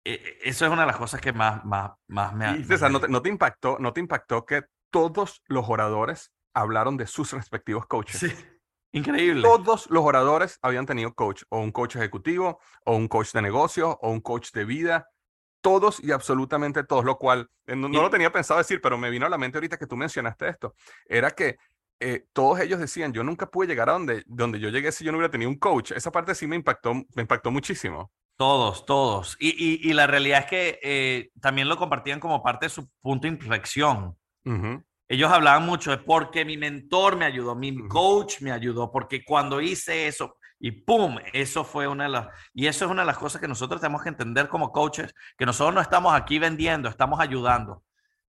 e, 0.04 0.12
e, 0.12 0.38
eso 0.42 0.66
es 0.66 0.70
una 0.70 0.82
de 0.82 0.88
las 0.88 0.96
cosas 0.96 1.20
que 1.20 1.32
más, 1.32 1.64
más, 1.64 1.92
más 2.08 2.34
me 2.34 2.46
ha... 2.46 2.56
Y 2.56 2.64
César, 2.64 2.90
¿no 2.90 3.00
te, 3.00 3.08
¿no 3.08 3.22
te, 3.22 3.30
impactó, 3.30 3.78
¿no 3.80 3.92
te 3.92 4.00
impactó 4.00 4.44
que 4.44 4.64
todos 4.90 5.42
los 5.46 5.64
oradores 5.68 6.32
hablaron 6.52 6.96
de 6.98 7.06
sus 7.06 7.32
respectivos 7.32 7.86
coaches? 7.86 8.20
Sí. 8.20 8.32
Increíble. 8.92 9.42
Todos 9.42 9.90
los 9.90 10.04
oradores 10.04 10.58
habían 10.62 10.86
tenido 10.86 11.12
coach, 11.14 11.42
o 11.48 11.58
un 11.58 11.72
coach 11.72 11.96
ejecutivo, 11.96 12.60
o 12.84 12.94
un 12.94 13.08
coach 13.08 13.32
de 13.32 13.42
negocio, 13.42 13.98
o 14.00 14.10
un 14.10 14.20
coach 14.20 14.52
de 14.52 14.64
vida, 14.64 15.08
todos 15.64 15.98
y 16.05 16.12
absolutamente 16.12 16.85
todos, 16.85 17.07
lo 17.07 17.16
cual 17.16 17.48
eh, 17.66 17.74
no, 17.74 17.88
lo 17.88 18.11
tenía 18.11 18.31
pensado 18.31 18.59
decir, 18.59 18.83
pero 18.83 18.98
me 18.98 19.09
vino 19.09 19.24
a 19.24 19.31
la 19.31 19.38
mente 19.38 19.57
ahorita 19.57 19.79
que 19.79 19.87
tú 19.87 19.96
mencionaste 19.96 20.46
esto, 20.46 20.74
era 21.07 21.31
que 21.31 21.57
eh, 22.00 22.27
todos 22.35 22.61
ellos 22.61 22.79
decían, 22.79 23.14
yo 23.14 23.24
nunca 23.24 23.50
pude 23.50 23.68
llegar 23.68 23.88
a 23.88 23.94
donde, 23.94 24.24
donde 24.27 24.61
yo 24.61 24.68
llegué 24.68 24.92
si 24.92 25.07
yo 25.07 25.11
no 25.11 25.16
hubiera 25.16 25.31
tenido 25.31 25.50
un 25.50 25.59
coach. 25.59 25.92
Esa 25.92 26.12
parte 26.12 26.35
sí 26.35 26.46
me 26.46 26.57
impactó, 26.57 26.92
me 26.92 27.22
impactó 27.22 27.50
muchísimo. 27.50 28.12
Todos, 28.37 28.85
todos. 28.85 29.38
Y, 29.40 29.88
y, 29.88 29.92
la 29.94 30.07
realidad 30.07 30.40
es 30.40 30.46
que 30.46 30.81
eh, 30.83 31.31
también 31.40 31.66
lo 31.66 31.79
compartían 31.79 32.20
como 32.20 32.42
parte 32.42 32.66
de 32.66 32.70
su 32.70 32.90
punto 33.00 33.27
de 33.27 33.33
inflexión. 33.33 34.18
Ellos 35.09 35.33
hablaban 35.33 35.64
mucho 35.64 35.92
de 35.92 35.98
porque 35.98 36.44
mi 36.44 36.59
mentor 36.59 37.16
me 37.16 37.24
ayudó, 37.24 37.55
mi 37.55 37.88
coach 37.88 38.42
me 38.42 38.53
ayudó, 38.53 38.90
porque 38.90 39.24
cuando 39.24 39.62
hice 39.62 40.09
eso, 40.09 40.37
y 40.64 40.72
¡pum! 40.72 41.18
Eso 41.35 41.62
fue 41.62 41.87
una 41.87 42.05
de 42.05 42.09
las... 42.09 42.29
Y 42.55 42.68
eso 42.68 42.87
es 42.87 42.90
una 42.90 43.03
de 43.03 43.07
las 43.07 43.18
cosas 43.18 43.38
que 43.38 43.46
nosotros 43.46 43.83
tenemos 43.83 44.03
que 44.03 44.09
entender 44.09 44.48
como 44.48 44.72
coaches, 44.72 45.14
que 45.37 45.44
nosotros 45.44 45.74
no 45.74 45.83
estamos 45.83 46.14
aquí 46.14 46.38
vendiendo, 46.38 46.88
estamos 46.88 47.20
ayudando. 47.20 47.85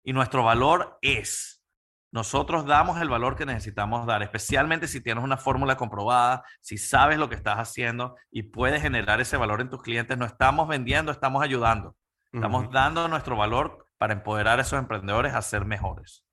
Y 0.04 0.14
nuestro 0.14 0.44
valor 0.44 0.98
es, 1.04 1.64
nosotros 2.12 2.66
damos 2.66 3.00
el 3.00 3.08
valor 3.08 3.36
que 3.36 3.46
necesitamos 3.46 4.08
dar, 4.08 4.24
especialmente 4.24 4.88
si 4.88 5.00
tienes 5.00 5.24
una 5.24 5.38
fórmula 5.38 5.78
comprobada, 5.78 6.44
si 6.60 6.80
sabes 6.80 7.20
lo 7.20 7.30
que 7.30 7.36
estás 7.36 7.58
haciendo 7.58 8.16
y 8.32 8.42
puedes 8.42 8.82
generar 8.82 9.22
ese 9.22 9.38
valor 9.38 9.62
en 9.62 9.70
tus 9.70 9.84
clientes. 9.84 10.18
No 10.18 10.26
estamos 10.26 10.68
vendiendo, 10.68 11.12
estamos 11.12 11.44
ayudando. 11.44 11.96
Estamos 12.32 12.72
dando 12.72 13.08
nuestro 13.10 13.36
valor 13.36 13.86
para 14.00 14.14
empoderar 14.14 14.58
a 14.58 14.64
esos 14.64 14.80
emprendedores 14.80 15.36
a 15.36 15.42
ser 15.44 15.66
mejores. 15.66 16.26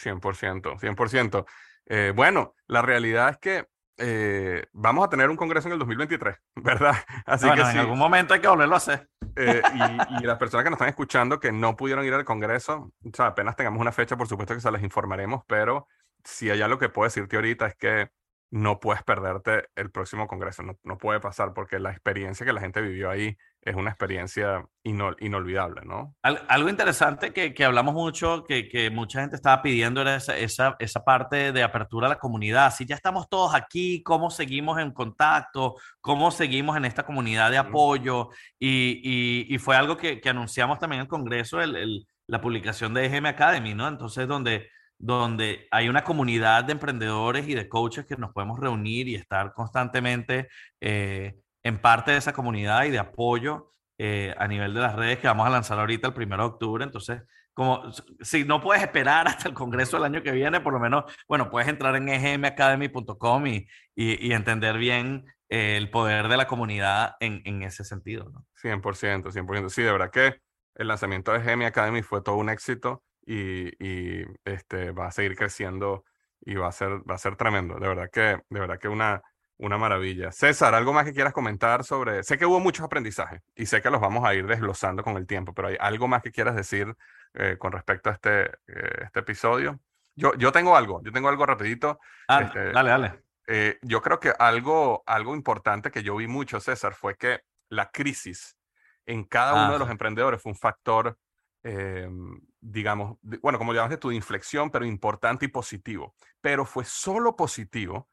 100%, 0.00 0.78
100%. 0.78 1.44
Eh, 1.86 2.12
bueno, 2.14 2.54
la 2.68 2.82
realidad 2.82 3.30
es 3.30 3.38
que 3.38 3.66
eh, 3.98 4.64
vamos 4.72 5.04
a 5.04 5.10
tener 5.10 5.28
un 5.28 5.36
congreso 5.36 5.68
en 5.68 5.72
el 5.72 5.78
2023, 5.78 6.36
¿verdad? 6.56 6.96
Así 7.26 7.50
que 7.50 7.60
en 7.60 7.78
algún 7.78 7.98
momento 7.98 8.34
hay 8.34 8.40
que 8.40 8.48
volverlo 8.48 8.74
a 8.74 8.78
hacer. 8.78 9.08
Eh, 9.36 9.62
y, 10.20 10.24
las 10.24 10.38
personas 10.38 10.64
que 10.64 10.70
nos 10.70 10.76
están 10.76 10.88
escuchando 10.88 11.40
que 11.40 11.52
no 11.52 11.76
pudieron 11.76 12.04
ir 12.04 12.14
al 12.14 12.24
congreso, 12.24 12.92
o 13.04 13.10
sea, 13.14 13.26
apenas 13.26 13.56
tengamos 13.56 13.80
una 13.80 13.92
fecha, 13.92 14.16
por 14.16 14.28
supuesto 14.28 14.54
que 14.54 14.60
se 14.60 14.70
les 14.70 14.82
informaremos, 14.82 15.42
pero 15.46 15.86
si 16.24 16.50
hay 16.50 16.62
algo 16.62 16.78
que 16.78 16.88
puedo 16.88 17.06
decirte 17.06 17.36
ahorita 17.36 17.66
es 17.66 17.76
que 17.76 18.10
no 18.50 18.80
puedes 18.80 19.02
perderte 19.02 19.68
el 19.76 19.90
próximo 19.90 20.26
congreso, 20.26 20.62
no, 20.62 20.76
no 20.82 20.98
puede 20.98 21.20
pasar 21.20 21.54
porque 21.54 21.78
la 21.78 21.90
experiencia 21.90 22.44
que 22.44 22.52
la 22.52 22.60
gente 22.60 22.80
vivió 22.80 23.10
ahí 23.10 23.36
es 23.62 23.76
una 23.76 23.90
experiencia 23.90 24.64
inolvidable, 24.82 25.82
¿no? 25.84 26.16
algo 26.22 26.68
interesante 26.70 27.32
que, 27.32 27.52
que 27.52 27.64
hablamos 27.64 27.94
mucho, 27.94 28.44
que, 28.44 28.68
que, 28.68 28.90
mucha 28.90 29.20
gente 29.20 29.36
estaba 29.36 29.60
pidiendo, 29.60 30.00
era 30.00 30.16
esa, 30.16 30.36
esa, 30.36 30.76
esa, 30.78 31.04
parte 31.04 31.52
de 31.52 31.62
apertura 31.62 32.06
a 32.06 32.10
la 32.10 32.18
comunidad. 32.18 32.72
Si 32.74 32.86
ya 32.86 32.94
estamos 32.94 33.28
todos 33.28 33.54
aquí, 33.54 34.02
¿cómo 34.02 34.30
seguimos 34.30 34.78
en 34.78 34.92
contacto? 34.92 35.76
¿Cómo 36.00 36.30
seguimos 36.30 36.76
en 36.76 36.86
esta 36.86 37.04
comunidad 37.04 37.50
de 37.50 37.58
apoyo? 37.58 38.30
Y, 38.58 39.00
y, 39.04 39.54
y 39.54 39.58
fue 39.58 39.76
algo 39.76 39.96
que, 39.96 40.20
que, 40.20 40.30
anunciamos 40.30 40.78
también 40.78 41.00
en 41.00 41.04
el 41.04 41.08
Congreso, 41.08 41.60
el, 41.60 41.76
el, 41.76 42.06
la 42.26 42.40
publicación 42.40 42.94
de 42.94 43.06
EGM 43.06 43.26
Academy, 43.26 43.74
¿no? 43.74 43.88
Entonces, 43.88 44.26
donde, 44.26 44.70
donde 44.98 45.68
hay 45.70 45.90
una 45.90 46.02
comunidad 46.02 46.64
de 46.64 46.72
emprendedores 46.72 47.46
y 47.46 47.54
de 47.54 47.68
coaches 47.68 48.06
que 48.06 48.16
nos 48.16 48.32
podemos 48.32 48.58
reunir 48.58 49.08
y 49.08 49.16
estar 49.16 49.52
constantemente... 49.52 50.48
Eh, 50.80 51.34
en 51.62 51.80
parte 51.80 52.12
de 52.12 52.18
esa 52.18 52.32
comunidad 52.32 52.84
y 52.84 52.90
de 52.90 52.98
apoyo 52.98 53.72
eh, 53.98 54.34
a 54.38 54.48
nivel 54.48 54.72
de 54.72 54.80
las 54.80 54.96
redes 54.96 55.18
que 55.18 55.26
vamos 55.26 55.46
a 55.46 55.50
lanzar 55.50 55.78
ahorita 55.78 56.08
el 56.08 56.14
1 56.16 56.36
de 56.36 56.42
octubre. 56.42 56.84
Entonces, 56.84 57.22
como 57.52 57.82
si 58.20 58.44
no 58.44 58.60
puedes 58.60 58.82
esperar 58.82 59.28
hasta 59.28 59.48
el 59.48 59.54
Congreso 59.54 59.96
del 59.98 60.04
año 60.04 60.22
que 60.22 60.32
viene, 60.32 60.60
por 60.60 60.72
lo 60.72 60.80
menos, 60.80 61.04
bueno, 61.28 61.50
puedes 61.50 61.68
entrar 61.68 61.94
en 61.96 62.08
egmacademy.com 62.08 63.46
y, 63.46 63.66
y, 63.94 64.32
entender 64.32 64.78
bien 64.78 65.26
eh, 65.50 65.76
el 65.76 65.90
poder 65.90 66.28
de 66.28 66.38
la 66.38 66.46
comunidad 66.46 67.16
en, 67.20 67.42
en 67.44 67.62
ese 67.62 67.84
sentido. 67.84 68.30
¿no? 68.30 68.46
100%, 68.62 69.30
100%. 69.30 69.68
Sí, 69.68 69.82
de 69.82 69.92
verdad 69.92 70.10
que 70.10 70.40
el 70.76 70.88
lanzamiento 70.88 71.32
de 71.32 71.40
EGM 71.40 71.66
Academy 71.66 72.02
fue 72.02 72.22
todo 72.22 72.36
un 72.36 72.48
éxito 72.48 73.02
y, 73.26 73.68
y, 73.84 74.24
este, 74.46 74.92
va 74.92 75.08
a 75.08 75.12
seguir 75.12 75.36
creciendo 75.36 76.04
y 76.40 76.54
va 76.54 76.68
a 76.68 76.72
ser, 76.72 77.00
va 77.08 77.16
a 77.16 77.18
ser 77.18 77.36
tremendo. 77.36 77.78
De 77.78 77.86
verdad 77.86 78.08
que, 78.10 78.38
de 78.48 78.60
verdad 78.60 78.78
que 78.78 78.88
una, 78.88 79.22
una 79.60 79.76
maravilla. 79.76 80.32
César, 80.32 80.74
¿algo 80.74 80.92
más 80.92 81.04
que 81.04 81.12
quieras 81.12 81.34
comentar 81.34 81.84
sobre... 81.84 82.22
Sé 82.22 82.38
que 82.38 82.46
hubo 82.46 82.60
muchos 82.60 82.84
aprendizajes 82.84 83.42
y 83.54 83.66
sé 83.66 83.82
que 83.82 83.90
los 83.90 84.00
vamos 84.00 84.24
a 84.24 84.34
ir 84.34 84.46
desglosando 84.46 85.02
con 85.02 85.16
el 85.16 85.26
tiempo, 85.26 85.52
pero 85.52 85.68
¿hay 85.68 85.76
algo 85.78 86.08
más 86.08 86.22
que 86.22 86.32
quieras 86.32 86.56
decir 86.56 86.94
eh, 87.34 87.56
con 87.58 87.70
respecto 87.70 88.08
a 88.08 88.14
este, 88.14 88.44
eh, 88.44 89.02
este 89.04 89.20
episodio? 89.20 89.78
Yo, 90.16 90.34
yo 90.34 90.50
tengo 90.50 90.76
algo, 90.76 91.02
yo 91.04 91.12
tengo 91.12 91.28
algo 91.28 91.44
rapidito. 91.44 92.00
Ah, 92.26 92.42
este, 92.42 92.72
dale, 92.72 92.90
dale. 92.90 93.22
Eh, 93.46 93.78
yo 93.82 94.00
creo 94.00 94.18
que 94.18 94.32
algo, 94.38 95.02
algo 95.06 95.34
importante 95.34 95.90
que 95.90 96.02
yo 96.02 96.16
vi 96.16 96.26
mucho, 96.26 96.58
César, 96.58 96.94
fue 96.94 97.16
que 97.16 97.40
la 97.68 97.90
crisis 97.90 98.56
en 99.04 99.24
cada 99.24 99.64
uno 99.64 99.74
de 99.74 99.78
los 99.78 99.90
emprendedores 99.90 100.40
fue 100.40 100.52
un 100.52 100.58
factor, 100.58 101.18
em, 101.62 102.40
digamos, 102.60 103.18
bueno, 103.42 103.58
como 103.58 103.74
llamaste 103.74 103.98
tú, 103.98 104.08
de 104.08 104.14
inflexión, 104.14 104.70
pero 104.70 104.86
importante 104.86 105.44
y 105.44 105.48
positivo. 105.48 106.14
Pero 106.40 106.64
fue 106.64 106.84
solo 106.84 107.36
positivo 107.36 108.08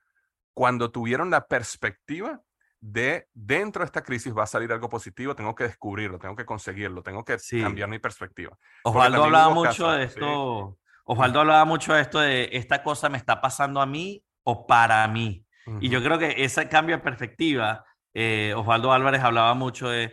cuando 0.58 0.90
tuvieron 0.90 1.30
la 1.30 1.46
perspectiva 1.46 2.42
de 2.80 3.28
dentro 3.32 3.82
de 3.82 3.86
esta 3.86 4.02
crisis 4.02 4.36
va 4.36 4.42
a 4.42 4.48
salir 4.48 4.72
algo 4.72 4.90
positivo, 4.90 5.36
tengo 5.36 5.54
que 5.54 5.66
descubrirlo, 5.66 6.18
tengo 6.18 6.36
que 6.36 6.48
conseguirlo, 6.48 7.04
tengo 7.04 7.24
que 7.24 7.38
cambiar 7.62 7.88
mi 7.88 8.00
perspectiva. 8.00 8.58
Osvaldo 8.84 9.26
hablaba 9.26 9.54
mucho 9.54 9.92
de 9.92 10.06
esto, 10.06 10.80
Osvaldo 11.04 11.42
hablaba 11.42 11.64
mucho 11.64 11.94
de 11.94 12.02
esto 12.02 12.20
de 12.20 12.50
esta 12.54 12.82
cosa 12.82 13.08
me 13.08 13.20
está 13.20 13.40
pasando 13.40 13.82
a 13.82 13.86
mí 13.86 14.24
o 14.42 14.66
para 14.66 15.08
mí. 15.08 15.46
Y 15.80 15.90
yo 15.90 16.02
creo 16.02 16.18
que 16.18 16.44
ese 16.44 16.68
cambio 16.68 16.98
de 16.98 17.04
perspectiva, 17.04 17.86
eh, 18.16 18.56
Osvaldo 18.58 18.92
Álvarez 18.92 19.22
hablaba 19.22 19.54
mucho 19.54 19.90
de 19.90 20.12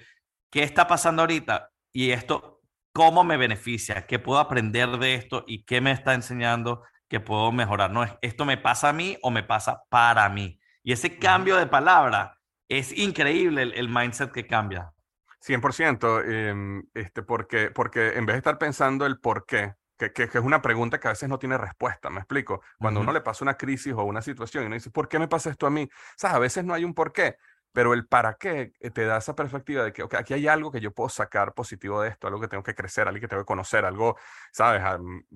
qué 0.51 0.63
está 0.63 0.87
pasando 0.87 1.23
ahorita 1.23 1.71
y 1.91 2.11
esto, 2.11 2.61
cómo 2.93 3.25
me 3.25 3.39
beneficia, 3.39 4.07
qué 4.07 4.19
puedo 4.19 4.41
aprender 4.41 4.99
de 4.99 5.15
esto 5.15 5.43
y 5.47 5.65
qué 5.65 5.81
me 5.81 5.93
está 5.93 6.13
enseñando 6.13 6.83
que 7.09 7.21
puedo 7.21 7.53
mejorar. 7.53 7.91
No 7.91 8.05
es 8.05 8.13
esto 8.23 8.45
me 8.45 8.57
pasa 8.57 8.91
a 8.91 8.93
mí 8.93 9.19
o 9.23 9.31
me 9.31 9.43
pasa 9.43 9.85
para 9.89 10.29
mí. 10.29 10.59
Y 10.83 10.93
ese 10.93 11.19
cambio 11.19 11.57
de 11.57 11.67
palabra 11.67 12.39
es 12.69 12.97
increíble 12.97 13.63
el, 13.63 13.89
mindset 13.89 14.33
que 14.33 14.47
cambia. 14.47 14.93
100%, 15.41 16.23
em, 16.25 16.85
este, 16.95 17.23
porque, 17.23 17.71
porque 17.71 18.17
en 18.17 18.27
vez 18.27 18.35
de 18.35 18.39
estar 18.39 18.59
pensando 18.59 19.07
el 19.07 19.21
por 19.21 19.45
qué, 19.47 19.75
que, 19.99 20.13
que, 20.13 20.25
es 20.25 20.35
una 20.37 20.63
pregunta 20.63 20.99
que 20.99 21.09
a 21.09 21.13
veces 21.13 21.29
no 21.29 21.39
tiene 21.39 21.57
respuesta, 21.59 22.11
me 22.11 22.19
explico. 22.19 22.63
Cuando 22.79 23.01
uno 23.01 23.13
le 23.13 23.21
pasa 23.21 23.45
una 23.45 23.55
crisis 23.55 23.93
o 23.93 24.05
una 24.05 24.23
situación 24.23 24.65
y 24.65 24.67
uno 24.67 24.75
dice, 24.75 24.91
¿por 24.91 25.09
qué 25.09 25.19
me 25.19 25.29
pasa 25.29 25.51
esto 25.51 25.67
a 25.67 25.71
mí? 25.71 25.83
O 25.83 26.15
sea, 26.17 26.31
a 26.31 26.39
veces 26.39 26.65
no 26.65 26.75
hay 26.75 26.85
un 26.85 26.95
por 26.95 27.13
qué, 27.13 27.37
pero 27.75 27.93
el 27.93 28.07
para 28.07 28.35
qué 28.35 28.73
eh, 28.79 28.91
te 28.91 29.05
da 29.05 29.19
esa 29.19 29.35
perspectiva 29.35 29.83
de 29.83 29.93
que 29.93 30.07
aquí 30.17 30.33
hay 30.33 30.47
algo 30.47 30.71
que 30.71 30.81
yo 30.81 30.95
puedo 30.95 31.09
sacar 31.09 31.55
positivo 31.55 32.01
de 32.01 32.11
esto, 32.11 32.29
algo 32.29 32.41
que 32.41 32.47
tengo 32.47 32.63
que 32.63 32.75
crecer, 32.75 33.09
algo 33.09 33.21
que 33.21 33.27
tengo 33.27 33.43
que 33.43 33.47
conocer, 33.47 33.85
algo, 33.85 34.17
¿sabes? 34.53 34.81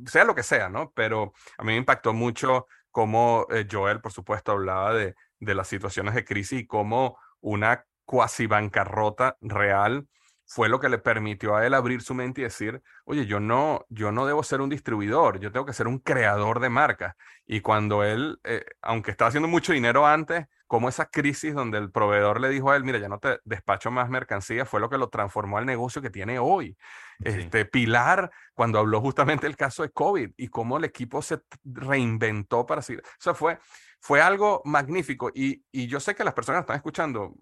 sea 0.06 0.22
lo 0.22 0.36
que 0.36 0.44
sea, 0.44 0.68
¿no? 0.68 0.92
Pero 0.92 1.32
a 1.58 1.64
mí 1.64 1.72
me 1.72 1.76
impactó 1.76 2.12
mucho 2.14 2.68
cómo 2.92 3.44
eh, 3.50 3.66
Joel, 3.68 4.00
por 4.00 4.12
supuesto, 4.12 4.52
hablaba 4.52 4.94
de, 4.94 5.16
de 5.40 5.54
las 5.54 5.66
situaciones 5.66 6.14
de 6.14 6.24
crisis 6.24 6.60
y 6.60 6.66
cómo 6.68 7.18
una 7.40 7.84
cuasi 8.04 8.46
bancarrota 8.46 9.36
real 9.40 10.06
fue 10.48 10.70
lo 10.70 10.80
que 10.80 10.88
le 10.88 10.98
permitió 10.98 11.54
a 11.54 11.66
él 11.66 11.74
abrir 11.74 12.00
su 12.00 12.14
mente 12.14 12.40
y 12.40 12.44
decir, 12.44 12.82
oye, 13.04 13.26
yo 13.26 13.38
no, 13.38 13.84
yo 13.90 14.12
no 14.12 14.24
debo 14.24 14.42
ser 14.42 14.62
un 14.62 14.70
distribuidor, 14.70 15.38
yo 15.40 15.52
tengo 15.52 15.66
que 15.66 15.74
ser 15.74 15.86
un 15.86 15.98
creador 15.98 16.58
de 16.58 16.70
marcas. 16.70 17.14
Y 17.46 17.60
cuando 17.60 18.02
él, 18.02 18.40
eh, 18.44 18.64
aunque 18.80 19.10
estaba 19.10 19.28
haciendo 19.28 19.46
mucho 19.46 19.74
dinero 19.74 20.06
antes, 20.06 20.46
como 20.66 20.88
esa 20.88 21.06
crisis 21.06 21.54
donde 21.54 21.76
el 21.76 21.90
proveedor 21.90 22.40
le 22.40 22.48
dijo 22.48 22.70
a 22.70 22.76
él, 22.76 22.84
mira, 22.84 22.98
ya 22.98 23.08
no 23.08 23.18
te 23.18 23.40
despacho 23.44 23.90
más 23.90 24.08
mercancía, 24.08 24.64
fue 24.64 24.80
lo 24.80 24.88
que 24.88 24.96
lo 24.96 25.10
transformó 25.10 25.58
al 25.58 25.66
negocio 25.66 26.00
que 26.00 26.10
tiene 26.10 26.38
hoy. 26.38 26.78
Este 27.20 27.66
Pilar, 27.66 28.30
cuando 28.54 28.78
habló 28.78 29.02
justamente 29.02 29.46
el 29.46 29.56
caso 29.56 29.82
de 29.82 29.90
COVID 29.90 30.30
y 30.36 30.48
cómo 30.48 30.78
el 30.78 30.84
equipo 30.84 31.20
se 31.20 31.40
reinventó 31.64 32.64
para 32.64 32.80
seguir. 32.80 33.02
O 33.02 33.20
sea, 33.20 33.34
fue, 33.34 33.58
fue 34.00 34.20
algo 34.20 34.62
magnífico 34.64 35.30
y, 35.34 35.64
y, 35.72 35.86
yo 35.86 36.00
sé 36.00 36.14
que 36.14 36.24
las 36.24 36.34
personas 36.34 36.60
están 36.60 36.76
escuchando, 36.76 37.34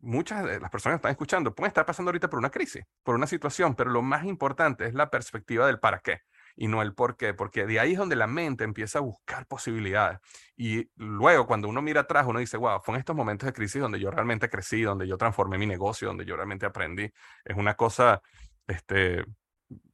muchas 0.00 0.44
de 0.44 0.60
las 0.60 0.70
personas 0.70 0.96
están 0.96 1.10
escuchando 1.10 1.54
pueden 1.54 1.70
estar 1.70 1.86
pasando 1.86 2.10
ahorita 2.10 2.28
por 2.28 2.38
una 2.38 2.50
crisis, 2.50 2.84
por 3.02 3.14
una 3.14 3.26
situación, 3.26 3.74
pero 3.74 3.90
lo 3.90 4.02
más 4.02 4.24
importante 4.24 4.86
es 4.86 4.94
la 4.94 5.10
perspectiva 5.10 5.66
del 5.66 5.80
para 5.80 6.00
qué 6.00 6.20
y 6.56 6.68
no 6.68 6.82
el 6.82 6.94
por 6.94 7.16
qué, 7.16 7.34
porque 7.34 7.66
de 7.66 7.80
ahí 7.80 7.92
es 7.92 7.98
donde 7.98 8.16
la 8.16 8.26
mente 8.26 8.64
empieza 8.64 8.98
a 8.98 9.02
buscar 9.02 9.46
posibilidades. 9.46 10.18
Y 10.56 10.90
luego 10.96 11.46
cuando 11.46 11.68
uno 11.68 11.80
mira 11.82 12.02
atrás, 12.02 12.26
uno 12.26 12.38
dice, 12.38 12.56
wow, 12.56 12.80
fue 12.82 12.94
en 12.94 13.00
estos 13.00 13.16
momentos 13.16 13.46
de 13.46 13.52
crisis 13.52 13.80
donde 13.80 13.98
yo 13.98 14.10
realmente 14.10 14.48
crecí, 14.50 14.82
donde 14.82 15.06
yo 15.06 15.16
transformé 15.16 15.58
mi 15.58 15.66
negocio, 15.66 16.08
donde 16.08 16.24
yo 16.24 16.36
realmente 16.36 16.66
aprendí. 16.66 17.10
Es 17.44 17.56
una 17.56 17.74
cosa, 17.74 18.20
este, 18.66 19.24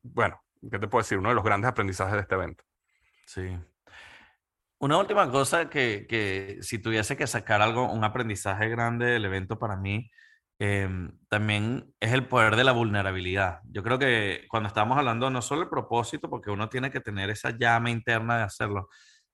bueno, 0.03 0.42
¿qué 0.70 0.79
te 0.79 0.88
puedo 0.88 1.03
decir? 1.03 1.18
Uno 1.18 1.29
de 1.29 1.35
los 1.35 1.44
grandes 1.44 1.68
aprendizajes 1.68 2.14
de 2.14 2.20
este 2.20 2.35
evento. 2.35 2.64
Sí, 3.27 3.57
una 4.79 4.99
última 4.99 5.31
cosa 5.31 5.71
que, 5.71 6.07
que, 6.09 6.59
si 6.62 6.79
tuviese 6.79 7.17
que 7.17 7.27
sacar 7.27 7.62
algo, 7.62 7.91
un 7.91 8.05
aprendizaje 8.05 8.69
grande 8.69 9.07
del 9.07 9.25
evento 9.25 9.59
para 9.59 9.77
mí, 9.77 10.11
em, 10.59 11.12
también 11.29 11.95
es 12.01 12.12
el 12.12 12.27
poder 12.27 12.57
de 12.57 12.65
la 12.65 12.73
vulnerabilidad. 12.73 13.61
Yo 13.65 13.83
creo 13.83 13.99
que 13.99 14.47
cuando 14.49 14.69
estamos 14.69 14.99
hablando 14.99 15.31
no 15.31 15.43
solo 15.43 15.62
el 15.62 15.69
propósito, 15.69 16.29
porque 16.31 16.51
uno 16.51 16.69
tiene 16.69 16.91
que 16.91 17.01
tener 17.01 17.31
esa 17.31 17.51
llama 17.57 17.91
interna 17.91 18.39
de 18.39 18.45
hacerlo, 18.45 18.89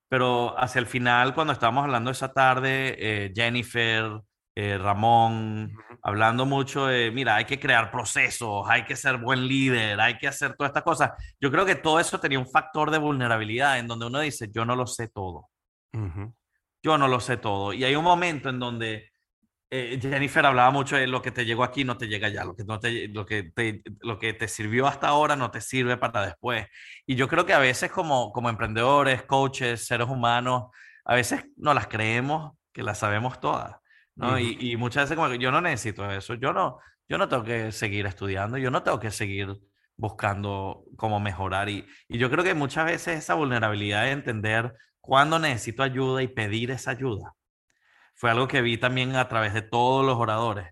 pero 0.08 0.58
hacia 0.58 0.78
el 0.80 0.86
final, 0.86 1.34
cuando 1.34 1.52
estábamos 1.54 1.84
hablando 1.84 2.10
esa 2.10 2.32
tarde, 2.32 2.96
eh, 2.98 3.32
Jennifer, 3.34 4.20
eh, 4.54 4.76
Ramón, 4.76 5.74
hablando 6.02 6.44
mucho 6.44 6.86
de, 6.86 7.10
mira, 7.10 7.36
hay 7.36 7.46
que 7.46 7.58
crear 7.58 7.90
procesos, 7.90 8.66
hay 8.68 8.84
que 8.84 8.96
ser 8.96 9.16
buen 9.16 9.46
líder, 9.46 10.00
hay 10.00 10.18
que 10.18 10.28
hacer 10.28 10.54
todas 10.56 10.70
estas 10.70 10.82
cosas. 10.82 11.10
Yo 11.40 11.50
creo 11.50 11.64
que 11.64 11.76
todo 11.76 11.98
eso 11.98 12.20
tenía 12.20 12.38
un 12.38 12.48
factor 12.48 12.90
de 12.90 12.98
vulnerabilidad 12.98 13.78
en 13.78 13.86
donde 13.86 14.06
uno 14.06 14.20
dice, 14.20 14.50
yo 14.52 14.64
no 14.64 14.76
lo 14.76 14.86
sé 14.86 15.08
todo. 15.08 15.48
Yo 16.82 16.98
no 16.98 17.08
lo 17.08 17.20
sé 17.20 17.36
todo. 17.36 17.72
Y 17.72 17.84
hay 17.84 17.94
un 17.94 18.04
momento 18.04 18.50
en 18.50 18.58
donde 18.58 19.12
eh, 19.70 19.98
Jennifer 20.02 20.44
hablaba 20.44 20.70
mucho 20.70 20.96
de 20.96 21.06
lo 21.06 21.22
que 21.22 21.30
te 21.30 21.46
llegó 21.46 21.64
aquí 21.64 21.82
no 21.82 21.96
te 21.96 22.06
llega 22.06 22.28
ya, 22.28 22.44
lo 22.44 22.54
que, 22.54 22.64
no 22.64 22.78
te, 22.78 23.08
lo, 23.08 23.24
que 23.24 23.44
te, 23.44 23.82
lo 24.00 24.18
que 24.18 24.34
te 24.34 24.46
sirvió 24.48 24.86
hasta 24.86 25.08
ahora 25.08 25.34
no 25.34 25.50
te 25.50 25.62
sirve 25.62 25.96
para 25.96 26.26
después. 26.26 26.66
Y 27.06 27.14
yo 27.14 27.26
creo 27.26 27.46
que 27.46 27.54
a 27.54 27.58
veces 27.58 27.90
como, 27.90 28.32
como 28.32 28.50
emprendedores, 28.50 29.22
coaches, 29.22 29.86
seres 29.86 30.08
humanos, 30.08 30.64
a 31.06 31.14
veces 31.14 31.46
no 31.56 31.72
las 31.72 31.86
creemos 31.86 32.52
que 32.70 32.82
las 32.82 32.98
sabemos 32.98 33.40
todas. 33.40 33.81
¿No? 34.16 34.38
y, 34.38 34.76
muchas 34.76 35.04
veces 35.04 35.16
como 35.16 35.30
que 35.30 35.38
yo 35.38 35.50
no 35.50 35.60
necesito 35.60 36.10
eso, 36.10 36.34
yo 36.34 36.52
no, 36.52 36.78
yo 37.08 37.18
no 37.18 37.28
tengo 37.28 37.44
que 37.44 37.72
seguir 37.72 38.06
estudiando, 38.06 38.58
yo 38.58 38.70
no 38.70 38.82
tengo 38.82 39.00
que 39.00 39.10
seguir 39.10 39.48
buscando 39.96 40.84
cómo 40.96 41.20
mejorar 41.20 41.68
y, 41.68 41.86
y 42.08 42.18
yo 42.18 42.30
creo 42.30 42.44
que 42.44 42.54
muchas 42.54 42.86
veces 42.86 43.18
esa 43.18 43.34
vulnerabilidad 43.34 44.04
de 44.04 44.12
entender 44.12 44.74
cuándo 45.00 45.38
necesito 45.38 45.82
ayuda 45.82 46.22
y 46.22 46.28
pedir 46.28 46.70
esa 46.70 46.92
ayuda 46.92 47.34
fue 48.14 48.30
algo 48.30 48.48
que 48.48 48.62
vi 48.62 48.78
también 48.78 49.16
a 49.16 49.28
través 49.28 49.54
de 49.54 49.62
todos 49.62 50.04
los 50.04 50.16
oradores, 50.16 50.68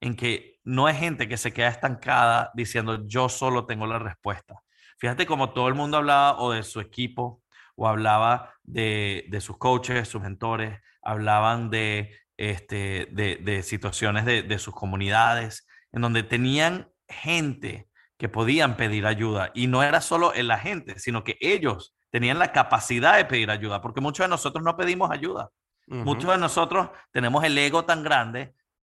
en 0.00 0.16
que 0.16 0.58
no 0.64 0.86
hay 0.86 0.94
gente 0.94 1.28
que 1.28 1.36
se 1.36 1.52
queda 1.52 1.68
estancada 1.68 2.50
diciendo 2.54 3.06
yo 3.06 3.28
solo 3.28 3.66
tengo 3.66 3.86
la 3.86 3.98
respuesta. 3.98 4.62
Fíjate 4.98 5.26
como 5.26 5.52
todo 5.52 5.68
el 5.68 5.74
mundo 5.74 5.98
hablaba 5.98 6.38
o 6.38 6.52
de 6.52 6.62
su 6.62 6.80
equipo 6.80 7.42
o 7.76 7.88
hablaba 7.88 8.54
de, 8.62 9.26
de 9.28 9.40
sus 9.40 9.58
coaches, 9.58 10.08
sus 10.08 10.22
mentores, 10.22 10.80
hablaban 11.02 11.70
de 11.70 12.16
este, 12.36 13.08
de, 13.10 13.62
situaciones 13.62 14.24
de, 14.24 14.58
sus 14.58 14.74
comunidades, 14.74 15.66
en 15.92 16.02
donde 16.02 16.22
tenían 16.22 16.90
gente 17.08 17.88
que 18.16 18.28
podían 18.28 18.76
pedir 18.76 19.06
ayuda. 19.06 19.50
Y 19.54 19.66
no 19.66 19.82
era 19.82 20.00
solo 20.00 20.32
la 20.34 20.58
gente, 20.58 20.98
sino 20.98 21.24
que 21.24 21.36
ellos 21.40 21.94
tenían 22.10 22.38
la 22.38 22.52
capacidad 22.52 23.16
de 23.16 23.24
pedir 23.24 23.50
ayuda, 23.50 23.80
porque 23.80 24.00
muchos 24.00 24.24
de 24.24 24.30
nosotros 24.30 24.64
no 24.64 24.76
pedimos 24.76 25.10
ayuda. 25.10 25.50
Muchos 25.86 26.30
de 26.30 26.38
nosotros 26.38 26.88
tenemos 27.12 27.44
el 27.44 27.58
ego 27.58 27.84
tan 27.84 28.02
grande 28.02 28.54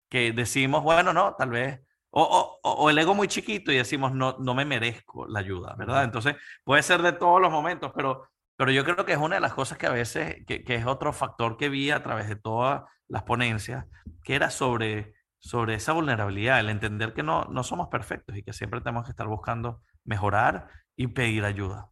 que 0.09 0.33
decimos, 0.33 0.83
bueno, 0.83 1.13
no, 1.13 1.35
tal 1.35 1.51
vez 1.51 1.81
O, 2.11 2.59
o, 2.63 2.89
el 2.89 2.99
ego 2.99 3.15
muy 3.15 3.29
chiquito 3.29 3.71
y 3.71 3.77
decimos, 3.77 4.15
no, 4.15 4.37
no 4.39 4.55
me 4.55 4.65
merezco 4.65 5.27
la 5.27 5.41
ayuda, 5.41 5.75
¿verdad? 5.77 6.05
Entonces, 6.05 6.37
puede 6.65 6.83
ser 6.83 7.03
de 7.03 7.13
todos 7.13 7.41
los 7.41 7.53
momentos, 7.53 7.93
pero, 7.95 8.31
pero 8.59 8.73
yo 8.73 8.85
creo 8.85 9.07
que 9.07 9.13
es 9.13 9.19
una 9.19 9.37
de 9.37 9.41
las 9.41 9.55
cosas 9.55 9.79
que 9.79 9.87
a 9.87 9.93
veces, 9.93 10.45
que, 10.45 10.65
es 10.67 10.85
otro 10.85 11.13
factor 11.13 11.57
que 11.57 11.69
vi 11.69 11.93
a 11.93 12.03
través 12.03 12.29
de 12.29 12.35
todas 12.35 12.83
las 13.07 13.23
ponencias, 13.23 13.87
que 14.25 14.35
era 14.35 14.51
sobre, 14.51 15.15
sobre 15.39 15.75
esa 15.75 15.93
vulnerabilidad, 15.93 16.59
el 16.59 16.69
entender 16.69 17.15
que 17.15 17.23
no, 17.23 17.45
no 17.45 17.63
somos 17.63 17.87
perfectos 17.87 18.37
y 18.37 18.43
que 18.43 18.53
siempre 18.53 18.81
tenemos 18.81 19.05
que 19.05 19.13
estar 19.13 19.29
buscando 19.29 19.81
mejorar 20.05 20.67
y 20.97 21.07
pedir 21.07 21.45
ayuda. 21.45 21.89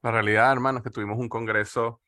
La 0.00 0.12
realidad, 0.12 0.52
hermano, 0.52 0.78
es 0.78 0.84
que 0.84 0.90
tuvimos 0.90 1.18
un 1.18 1.28
congreso 1.28 2.00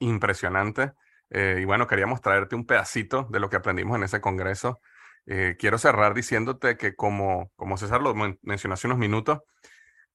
impresionante 0.00 0.94
eh, 1.30 1.60
y 1.60 1.64
bueno, 1.64 1.86
queríamos 1.86 2.20
traerte 2.20 2.56
un 2.56 2.66
pedacito 2.66 3.28
de 3.30 3.38
lo 3.38 3.48
que 3.48 3.56
aprendimos 3.56 3.96
en 3.96 4.02
ese 4.02 4.20
congreso. 4.20 4.80
Eh, 5.24 5.54
quiero 5.56 5.78
cerrar 5.78 6.14
diciéndote 6.14 6.76
que 6.76 6.96
como, 6.96 7.52
como 7.54 7.76
César 7.76 8.02
lo 8.02 8.12
mencionó 8.42 8.74
hace 8.74 8.88
unos 8.88 8.98
minutos, 8.98 9.38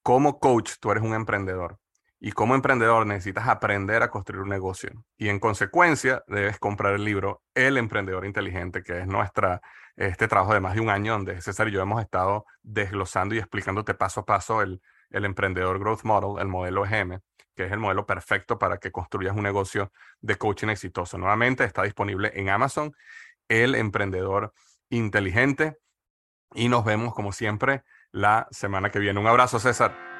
como 0.03 0.37
coach 0.41 0.73
tú 0.81 0.91
eres 0.91 1.01
un 1.01 1.13
emprendedor 1.13 1.80
y 2.23 2.33
como 2.33 2.53
emprendedor 2.53 3.05
necesitas 3.07 3.47
aprender 3.47 4.03
a 4.03 4.11
construir 4.11 4.43
un 4.43 4.49
negocio 4.49 4.91
y 5.17 5.29
en 5.29 5.39
consecuencia 5.39 6.23
debes 6.27 6.59
comprar 6.59 6.93
el 6.93 7.03
libro 7.03 7.41
El 7.55 7.77
emprendedor 7.77 8.25
inteligente, 8.25 8.83
que 8.83 8.99
es 8.99 9.07
nuestra 9.07 9.61
este 9.95 10.27
trabajo 10.27 10.53
de 10.53 10.59
más 10.59 10.75
de 10.75 10.81
un 10.81 10.89
año 10.89 11.13
donde 11.13 11.41
César 11.41 11.67
y 11.67 11.71
yo 11.71 11.81
hemos 11.81 12.01
estado 12.01 12.45
desglosando 12.61 13.33
y 13.33 13.39
explicándote 13.39 13.95
paso 13.95 14.21
a 14.21 14.25
paso 14.25 14.61
el, 14.61 14.81
el 15.09 15.25
emprendedor 15.25 15.79
growth 15.79 16.03
model, 16.03 16.39
el 16.39 16.47
modelo 16.47 16.85
EGM, 16.85 17.19
que 17.55 17.65
es 17.65 17.71
el 17.71 17.79
modelo 17.79 18.05
perfecto 18.05 18.59
para 18.59 18.77
que 18.77 18.91
construyas 18.91 19.35
un 19.35 19.43
negocio 19.43 19.91
de 20.21 20.37
coaching 20.37 20.69
exitoso. 20.69 21.17
Nuevamente 21.17 21.63
está 21.63 21.83
disponible 21.83 22.31
en 22.35 22.49
Amazon, 22.49 22.93
el 23.49 23.75
emprendedor 23.75 24.53
inteligente. 24.89 25.77
Y 26.53 26.69
nos 26.69 26.85
vemos 26.85 27.13
como 27.13 27.31
siempre 27.31 27.83
la 28.11 28.47
semana 28.51 28.91
que 28.91 28.99
viene. 28.99 29.19
Un 29.19 29.27
abrazo, 29.27 29.59
César. 29.59 30.10